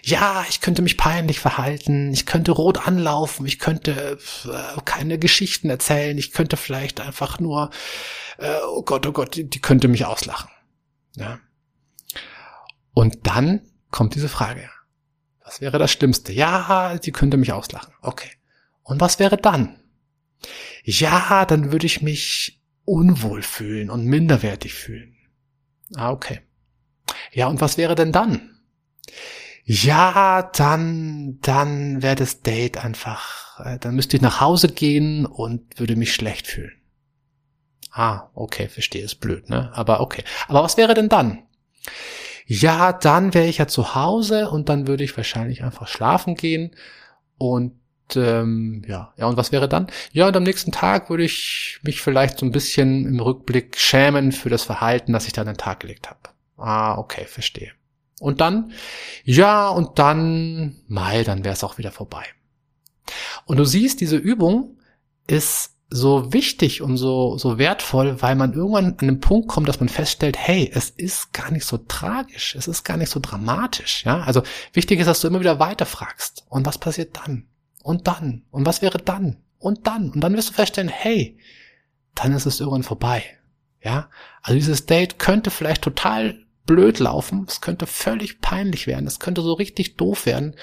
Ja, 0.03 0.45
ich 0.49 0.61
könnte 0.61 0.81
mich 0.81 0.97
peinlich 0.97 1.39
verhalten, 1.39 2.11
ich 2.13 2.25
könnte 2.25 2.51
rot 2.51 2.87
anlaufen, 2.87 3.45
ich 3.45 3.59
könnte 3.59 4.17
äh, 4.45 4.81
keine 4.85 5.19
Geschichten 5.19 5.69
erzählen, 5.69 6.17
ich 6.17 6.31
könnte 6.31 6.55
vielleicht 6.55 7.01
einfach 7.01 7.39
nur, 7.39 7.69
äh, 8.37 8.55
oh 8.69 8.83
Gott, 8.83 9.05
oh 9.07 9.11
Gott, 9.11 9.35
die, 9.35 9.49
die 9.49 9.59
könnte 9.59 9.87
mich 9.87 10.05
auslachen. 10.05 10.49
Ja. 11.15 11.39
Und 12.93 13.27
dann 13.27 13.61
kommt 13.91 14.15
diese 14.15 14.29
Frage. 14.29 14.69
Was 15.47 15.61
wäre 15.61 15.79
das 15.79 15.93
Schlimmste? 15.93 16.33
Ja, 16.33 16.99
sie 17.01 17.13
könnte 17.13 17.37
mich 17.37 17.53
auslachen. 17.53 17.93
Okay. 18.01 18.29
Und 18.83 18.99
was 18.99 19.17
wäre 19.17 19.37
dann? 19.37 19.79
Ja, 20.83 21.45
dann 21.45 21.71
würde 21.71 21.85
ich 21.85 22.01
mich 22.01 22.61
unwohl 22.83 23.41
fühlen 23.41 23.89
und 23.89 24.03
minderwertig 24.03 24.73
fühlen. 24.73 25.15
Ah, 25.95 26.11
okay. 26.11 26.41
Ja, 27.31 27.47
und 27.47 27.61
was 27.61 27.77
wäre 27.77 27.95
denn 27.95 28.11
dann? 28.11 28.59
Ja, 29.63 30.51
dann, 30.53 31.39
dann 31.41 32.01
wäre 32.01 32.15
das 32.15 32.41
Date 32.41 32.83
einfach, 32.83 33.65
äh, 33.65 33.79
dann 33.79 33.95
müsste 33.95 34.17
ich 34.17 34.21
nach 34.21 34.41
Hause 34.41 34.67
gehen 34.67 35.25
und 35.25 35.79
würde 35.79 35.95
mich 35.95 36.13
schlecht 36.13 36.47
fühlen. 36.47 36.73
Ah, 37.91 38.29
okay, 38.33 38.67
verstehe, 38.67 39.03
ist 39.03 39.21
blöd, 39.21 39.49
ne? 39.49 39.71
Aber 39.73 40.01
okay. 40.01 40.25
Aber 40.49 40.61
was 40.61 40.75
wäre 40.75 40.93
denn 40.93 41.07
dann? 41.07 41.43
Ja, 42.47 42.93
dann 42.93 43.33
wäre 43.33 43.47
ich 43.47 43.59
ja 43.59 43.67
zu 43.67 43.95
Hause 43.95 44.49
und 44.49 44.69
dann 44.69 44.87
würde 44.87 45.03
ich 45.03 45.15
wahrscheinlich 45.17 45.63
einfach 45.63 45.87
schlafen 45.87 46.35
gehen 46.35 46.71
Und 47.37 47.73
ähm, 48.15 48.83
ja, 48.87 49.13
ja, 49.17 49.27
und 49.27 49.37
was 49.37 49.51
wäre 49.51 49.69
dann? 49.69 49.87
Ja, 50.13 50.27
und 50.27 50.37
am 50.37 50.43
nächsten 50.43 50.71
Tag 50.71 51.09
würde 51.09 51.25
ich 51.25 51.79
mich 51.83 52.01
vielleicht 52.01 52.39
so 52.39 52.45
ein 52.45 52.51
bisschen 52.53 53.05
im 53.05 53.19
Rückblick 53.19 53.77
schämen 53.77 54.31
für 54.31 54.49
das 54.49 54.63
Verhalten, 54.63 55.13
das 55.13 55.27
ich 55.27 55.33
da 55.33 55.41
an 55.41 55.47
den 55.47 55.57
Tag 55.57 55.81
gelegt 55.81 56.09
habe. 56.09 56.21
Ah, 56.57 56.97
okay, 56.97 57.25
verstehe. 57.25 57.73
Und 58.19 58.41
dann, 58.41 58.71
ja, 59.25 59.69
und 59.69 59.99
dann, 59.99 60.77
mal, 60.87 61.23
dann 61.25 61.43
wäre 61.43 61.53
es 61.53 61.63
auch 61.63 61.77
wieder 61.77 61.91
vorbei. 61.91 62.25
Und 63.45 63.57
du 63.57 63.65
siehst, 63.65 64.01
diese 64.01 64.17
Übung 64.17 64.79
ist 65.27 65.76
so 65.89 66.33
wichtig 66.33 66.81
und 66.81 66.97
so, 66.97 67.37
so 67.37 67.57
wertvoll, 67.57 68.21
weil 68.21 68.35
man 68.35 68.53
irgendwann 68.53 68.97
an 68.97 69.07
den 69.07 69.19
Punkt 69.21 69.47
kommt, 69.47 69.69
dass 69.69 69.79
man 69.79 69.87
feststellt, 69.89 70.37
hey, 70.37 70.69
es 70.73 70.89
ist 70.89 71.33
gar 71.33 71.51
nicht 71.51 71.65
so 71.65 71.77
tragisch, 71.77 72.55
es 72.55 72.67
ist 72.67 72.83
gar 72.83 72.97
nicht 72.97 73.09
so 73.09 73.19
dramatisch, 73.21 74.03
ja. 74.05 74.21
Also 74.21 74.43
wichtig 74.73 74.99
ist, 74.99 75.07
dass 75.07 75.21
du 75.21 75.27
immer 75.27 75.39
wieder 75.39 75.59
weiterfragst. 75.59 76.45
Und 76.49 76.65
was 76.65 76.77
passiert 76.77 77.17
dann? 77.17 77.47
Und 77.83 78.07
dann? 78.07 78.43
Und 78.51 78.65
was 78.65 78.81
wäre 78.81 78.97
dann? 78.97 79.37
Und 79.59 79.87
dann? 79.87 80.11
Und 80.11 80.19
dann 80.19 80.35
wirst 80.35 80.49
du 80.49 80.53
feststellen, 80.53 80.89
hey, 80.89 81.37
dann 82.15 82.33
ist 82.33 82.45
es 82.45 82.59
irgendwann 82.59 82.83
vorbei, 82.83 83.23
ja. 83.81 84.09
Also 84.41 84.59
dieses 84.59 84.85
Date 84.85 85.19
könnte 85.19 85.51
vielleicht 85.51 85.83
total 85.83 86.37
blöd 86.65 86.99
laufen, 86.99 87.45
es 87.47 87.61
könnte 87.61 87.87
völlig 87.87 88.41
peinlich 88.41 88.87
werden, 88.87 89.07
es 89.07 89.19
könnte 89.19 89.41
so 89.41 89.53
richtig 89.53 89.95
doof 89.95 90.25
werden. 90.25 90.55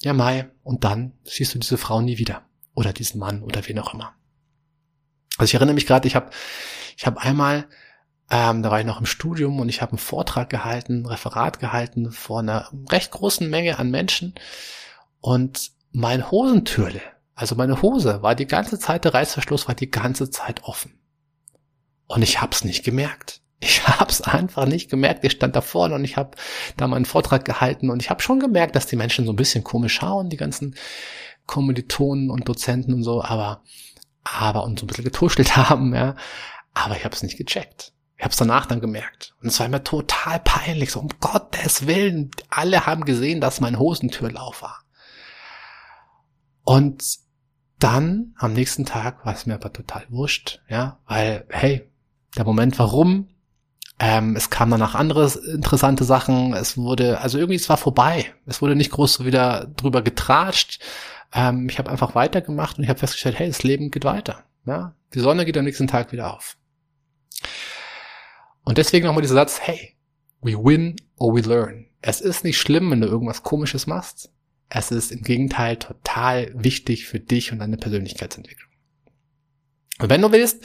Ja, 0.00 0.14
Mai, 0.14 0.48
und 0.62 0.84
dann 0.84 1.12
siehst 1.24 1.54
du 1.54 1.58
diese 1.58 1.78
Frau 1.78 2.00
nie 2.00 2.18
wieder. 2.18 2.42
Oder 2.74 2.92
diesen 2.92 3.18
Mann 3.20 3.42
oder 3.42 3.66
wen 3.66 3.78
auch 3.78 3.94
immer. 3.94 4.15
Also 5.36 5.50
ich 5.50 5.54
erinnere 5.54 5.74
mich 5.74 5.86
gerade, 5.86 6.06
ich 6.08 6.16
habe 6.16 6.30
ich 6.96 7.06
hab 7.06 7.18
einmal, 7.18 7.66
ähm, 8.30 8.62
da 8.62 8.70
war 8.70 8.80
ich 8.80 8.86
noch 8.86 9.00
im 9.00 9.06
Studium 9.06 9.60
und 9.60 9.68
ich 9.68 9.82
habe 9.82 9.92
einen 9.92 9.98
Vortrag 9.98 10.48
gehalten, 10.48 11.02
ein 11.02 11.06
Referat 11.06 11.60
gehalten 11.60 12.10
vor 12.10 12.40
einer 12.40 12.70
recht 12.90 13.10
großen 13.10 13.48
Menge 13.48 13.78
an 13.78 13.90
Menschen 13.90 14.34
und 15.20 15.70
mein 15.92 16.30
Hosentürle, 16.30 17.00
also 17.34 17.54
meine 17.54 17.82
Hose, 17.82 18.22
war 18.22 18.34
die 18.34 18.46
ganze 18.46 18.78
Zeit, 18.78 19.04
der 19.04 19.14
Reißverschluss 19.14 19.68
war 19.68 19.74
die 19.74 19.90
ganze 19.90 20.30
Zeit 20.30 20.64
offen. 20.64 20.98
Und 22.06 22.22
ich 22.22 22.40
hab's 22.40 22.64
nicht 22.64 22.84
gemerkt. 22.84 23.40
Ich 23.58 23.86
hab's 23.88 24.20
einfach 24.20 24.66
nicht 24.66 24.90
gemerkt. 24.90 25.24
Ich 25.24 25.32
stand 25.32 25.56
da 25.56 25.60
vorne 25.60 25.94
und 25.94 26.04
ich 26.04 26.16
habe 26.16 26.36
da 26.76 26.86
meinen 26.86 27.06
Vortrag 27.06 27.44
gehalten 27.44 27.90
und 27.90 28.02
ich 28.02 28.10
habe 28.10 28.22
schon 28.22 28.40
gemerkt, 28.40 28.76
dass 28.76 28.86
die 28.86 28.96
Menschen 28.96 29.24
so 29.24 29.32
ein 29.32 29.36
bisschen 29.36 29.64
komisch 29.64 29.94
schauen, 29.94 30.28
die 30.28 30.36
ganzen 30.36 30.76
Kommilitonen 31.46 32.30
und 32.30 32.48
Dozenten 32.48 32.92
und 32.92 33.02
so, 33.02 33.22
aber 33.22 33.62
aber 34.34 34.64
und 34.64 34.78
so 34.78 34.84
ein 34.84 34.88
bisschen 34.88 35.04
getuschelt 35.04 35.56
haben, 35.56 35.94
ja. 35.94 36.16
Aber 36.74 36.96
ich 36.96 37.04
habe 37.04 37.14
es 37.14 37.22
nicht 37.22 37.38
gecheckt. 37.38 37.92
Ich 38.18 38.24
habe 38.24 38.32
es 38.32 38.38
danach 38.38 38.66
dann 38.66 38.80
gemerkt. 38.80 39.34
Und 39.42 39.48
es 39.48 39.60
war 39.60 39.68
mir 39.68 39.84
total 39.84 40.40
peinlich. 40.40 40.92
So, 40.92 41.00
um 41.00 41.08
Gottes 41.20 41.86
Willen, 41.86 42.30
alle 42.48 42.86
haben 42.86 43.04
gesehen, 43.04 43.40
dass 43.40 43.60
mein 43.60 43.78
Hosentürlauf 43.78 44.62
war. 44.62 44.80
Und 46.64 47.04
dann, 47.78 48.34
am 48.38 48.54
nächsten 48.54 48.86
Tag, 48.86 49.24
war 49.26 49.34
es 49.34 49.46
mir 49.46 49.54
aber 49.54 49.72
total 49.72 50.04
wurscht, 50.08 50.60
ja, 50.68 50.98
weil, 51.06 51.44
hey, 51.50 51.90
der 52.36 52.44
Moment, 52.44 52.78
warum, 52.78 53.28
ähm, 53.98 54.36
es 54.36 54.50
kam 54.50 54.70
danach 54.70 54.94
andere 54.94 55.30
interessante 55.52 56.04
Sachen, 56.04 56.52
es 56.52 56.76
wurde, 56.76 57.20
also 57.20 57.38
irgendwie, 57.38 57.56
es 57.56 57.68
war 57.68 57.78
vorbei. 57.78 58.34
Es 58.44 58.60
wurde 58.60 58.76
nicht 58.76 58.90
groß 58.90 59.24
wieder 59.24 59.66
drüber 59.76 60.02
getratscht. 60.02 60.80
Ähm, 61.32 61.68
ich 61.68 61.78
habe 61.78 61.90
einfach 61.90 62.14
weitergemacht 62.14 62.78
und 62.78 62.84
ich 62.84 62.90
habe 62.90 62.98
festgestellt, 62.98 63.38
hey, 63.38 63.46
das 63.46 63.62
Leben 63.62 63.90
geht 63.90 64.04
weiter. 64.04 64.44
Ja, 64.66 64.94
die 65.14 65.20
Sonne 65.20 65.44
geht 65.44 65.56
am 65.56 65.64
nächsten 65.64 65.86
Tag 65.86 66.12
wieder 66.12 66.34
auf. 66.34 66.56
Und 68.62 68.78
deswegen 68.78 69.06
nochmal 69.06 69.22
dieser 69.22 69.34
Satz, 69.34 69.60
hey, 69.60 69.96
we 70.40 70.52
win 70.52 70.96
or 71.16 71.34
we 71.34 71.40
learn. 71.40 71.86
Es 72.02 72.20
ist 72.20 72.44
nicht 72.44 72.58
schlimm, 72.58 72.90
wenn 72.90 73.00
du 73.00 73.06
irgendwas 73.06 73.42
komisches 73.42 73.86
machst. 73.86 74.30
Es 74.68 74.90
ist 74.90 75.12
im 75.12 75.22
Gegenteil 75.22 75.76
total 75.76 76.50
wichtig 76.54 77.06
für 77.06 77.20
dich 77.20 77.52
und 77.52 77.60
deine 77.60 77.76
Persönlichkeitsentwicklung. 77.76 78.70
Und 80.00 80.10
wenn 80.10 80.22
du 80.22 80.32
willst, 80.32 80.64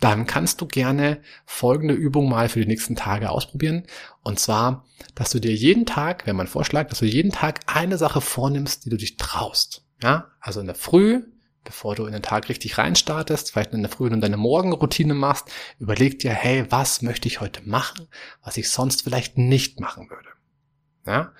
dann 0.00 0.26
kannst 0.26 0.60
du 0.60 0.66
gerne 0.66 1.20
folgende 1.46 1.94
Übung 1.94 2.28
mal 2.28 2.48
für 2.48 2.60
die 2.60 2.66
nächsten 2.66 2.96
Tage 2.96 3.30
ausprobieren. 3.30 3.86
Und 4.22 4.38
zwar, 4.38 4.86
dass 5.14 5.30
du 5.30 5.40
dir 5.40 5.54
jeden 5.54 5.86
Tag, 5.86 6.26
wenn 6.26 6.36
man 6.36 6.46
vorschlägt, 6.46 6.90
dass 6.90 6.98
du 6.98 7.06
jeden 7.06 7.30
Tag 7.30 7.60
eine 7.66 7.96
Sache 7.96 8.20
vornimmst, 8.20 8.84
die 8.84 8.90
du 8.90 8.96
dich 8.96 9.16
traust. 9.16 9.83
Ja, 10.04 10.30
also 10.38 10.60
in 10.60 10.66
der 10.66 10.74
Früh, 10.74 11.22
bevor 11.64 11.94
du 11.94 12.04
in 12.04 12.12
den 12.12 12.20
Tag 12.20 12.50
richtig 12.50 12.76
reinstartest, 12.76 13.50
vielleicht 13.50 13.72
in 13.72 13.80
der 13.80 13.90
Früh 13.90 14.10
und 14.10 14.20
deine 14.20 14.36
Morgenroutine 14.36 15.14
machst, 15.14 15.50
überleg 15.78 16.18
dir, 16.18 16.30
hey, 16.30 16.66
was 16.68 17.00
möchte 17.00 17.26
ich 17.26 17.40
heute 17.40 17.62
machen, 17.66 18.06
was 18.42 18.58
ich 18.58 18.70
sonst 18.70 19.04
vielleicht 19.04 19.38
nicht 19.38 19.80
machen 19.80 20.10
würde. 20.10 20.28
Ja? 21.06 21.32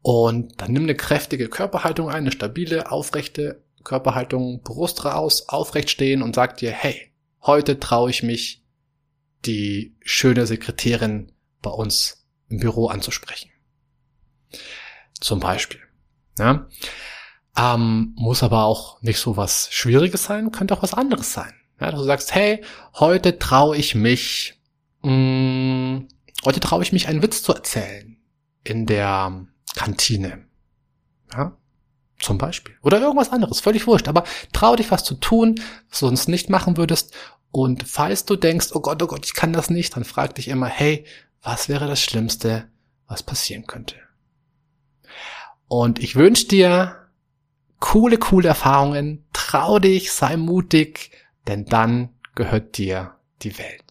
Und 0.00 0.58
dann 0.62 0.72
nimm 0.72 0.84
eine 0.84 0.94
kräftige 0.94 1.50
Körperhaltung 1.50 2.08
ein, 2.08 2.14
eine 2.14 2.32
stabile, 2.32 2.90
aufrechte 2.90 3.62
Körperhaltung, 3.84 4.62
Brust 4.62 5.04
raus, 5.04 5.50
aufrecht 5.50 5.90
stehen 5.90 6.22
und 6.22 6.34
sag 6.34 6.56
dir, 6.56 6.72
hey, 6.72 7.12
heute 7.42 7.78
traue 7.78 8.08
ich 8.08 8.22
mich, 8.22 8.64
die 9.44 9.94
schöne 10.00 10.46
Sekretärin 10.46 11.30
bei 11.60 11.70
uns 11.70 12.26
im 12.48 12.58
Büro 12.58 12.86
anzusprechen. 12.86 13.50
Zum 15.20 15.40
Beispiel. 15.40 15.80
Ja? 16.38 16.68
Ähm, 17.56 18.12
muss 18.16 18.42
aber 18.42 18.64
auch 18.64 19.00
nicht 19.02 19.18
so 19.18 19.36
was 19.36 19.68
Schwieriges 19.72 20.24
sein, 20.24 20.52
könnte 20.52 20.74
auch 20.74 20.82
was 20.82 20.94
anderes 20.94 21.32
sein. 21.32 21.54
Ja, 21.80 21.90
dass 21.90 22.00
du 22.00 22.06
sagst, 22.06 22.34
hey, 22.34 22.62
heute 22.94 23.38
traue 23.38 23.76
ich 23.76 23.94
mich, 23.94 24.60
mh, 25.02 25.10
mm, 25.10 26.08
heute 26.44 26.60
traue 26.60 26.82
ich 26.82 26.92
mich, 26.92 27.08
einen 27.08 27.22
Witz 27.22 27.42
zu 27.42 27.54
erzählen 27.54 28.16
in 28.64 28.86
der 28.86 29.46
Kantine. 29.74 30.44
Ja, 31.32 31.56
zum 32.18 32.38
Beispiel. 32.38 32.74
Oder 32.82 33.00
irgendwas 33.00 33.30
anderes, 33.30 33.60
völlig 33.60 33.86
wurscht. 33.86 34.08
Aber 34.08 34.24
trau 34.52 34.76
dich 34.76 34.90
was 34.90 35.04
zu 35.04 35.14
tun, 35.14 35.60
was 35.90 36.00
du 36.00 36.06
sonst 36.06 36.28
nicht 36.28 36.50
machen 36.50 36.76
würdest. 36.76 37.14
Und 37.50 37.84
falls 37.88 38.24
du 38.24 38.36
denkst, 38.36 38.68
oh 38.72 38.80
Gott, 38.80 39.02
oh 39.02 39.06
Gott, 39.06 39.24
ich 39.24 39.34
kann 39.34 39.52
das 39.52 39.70
nicht, 39.70 39.96
dann 39.96 40.04
frag 40.04 40.34
dich 40.34 40.48
immer, 40.48 40.66
hey, 40.66 41.06
was 41.42 41.68
wäre 41.68 41.86
das 41.86 42.02
Schlimmste, 42.02 42.68
was 43.06 43.22
passieren 43.22 43.66
könnte? 43.66 43.96
Und 45.68 45.98
ich 45.98 46.16
wünsche 46.16 46.48
dir 46.48 47.05
coole, 47.80 48.18
coole 48.18 48.48
Erfahrungen. 48.48 49.24
Trau 49.32 49.78
dich, 49.78 50.12
sei 50.12 50.36
mutig, 50.36 51.10
denn 51.46 51.64
dann 51.64 52.10
gehört 52.34 52.78
dir 52.78 53.14
die 53.42 53.58
Welt. 53.58 53.82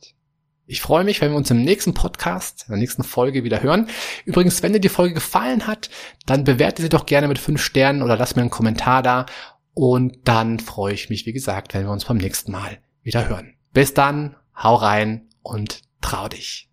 Ich 0.68 0.82
freue 0.82 1.04
mich, 1.04 1.22
wenn 1.22 1.32
wir 1.32 1.38
uns 1.38 1.52
im 1.52 1.64
nächsten 1.64 1.94
Podcast, 1.94 2.64
in 2.68 2.72
der 2.72 2.80
nächsten 2.80 3.04
Folge 3.04 3.44
wieder 3.44 3.62
hören. 3.62 3.88
Übrigens, 4.26 4.64
wenn 4.64 4.74
dir 4.74 4.80
die 4.80 4.90
Folge 4.90 5.14
gefallen 5.14 5.68
hat, 5.68 5.92
dann 6.26 6.44
bewerte 6.44 6.82
sie 6.82 6.90
doch 6.90 7.06
gerne 7.06 7.28
mit 7.28 7.38
fünf 7.38 7.62
Sternen 7.62 8.02
oder 8.02 8.18
lass 8.18 8.36
mir 8.36 8.42
einen 8.42 8.50
Kommentar 8.50 9.04
da. 9.04 9.28
Und 9.76 10.28
dann 10.28 10.60
freue 10.60 10.94
ich 10.94 11.10
mich, 11.10 11.26
wie 11.28 11.34
gesagt, 11.34 11.74
wenn 11.74 11.84
wir 11.84 11.92
uns 11.92 12.06
beim 12.06 12.18
nächsten 12.18 12.52
Mal 12.52 12.80
wieder 13.04 13.30
hören. 13.30 13.54
Bis 13.74 13.94
dann, 13.94 14.36
hau 14.56 14.76
rein 14.76 15.30
und 15.44 15.82
trau 16.02 16.28
dich. 16.28 16.70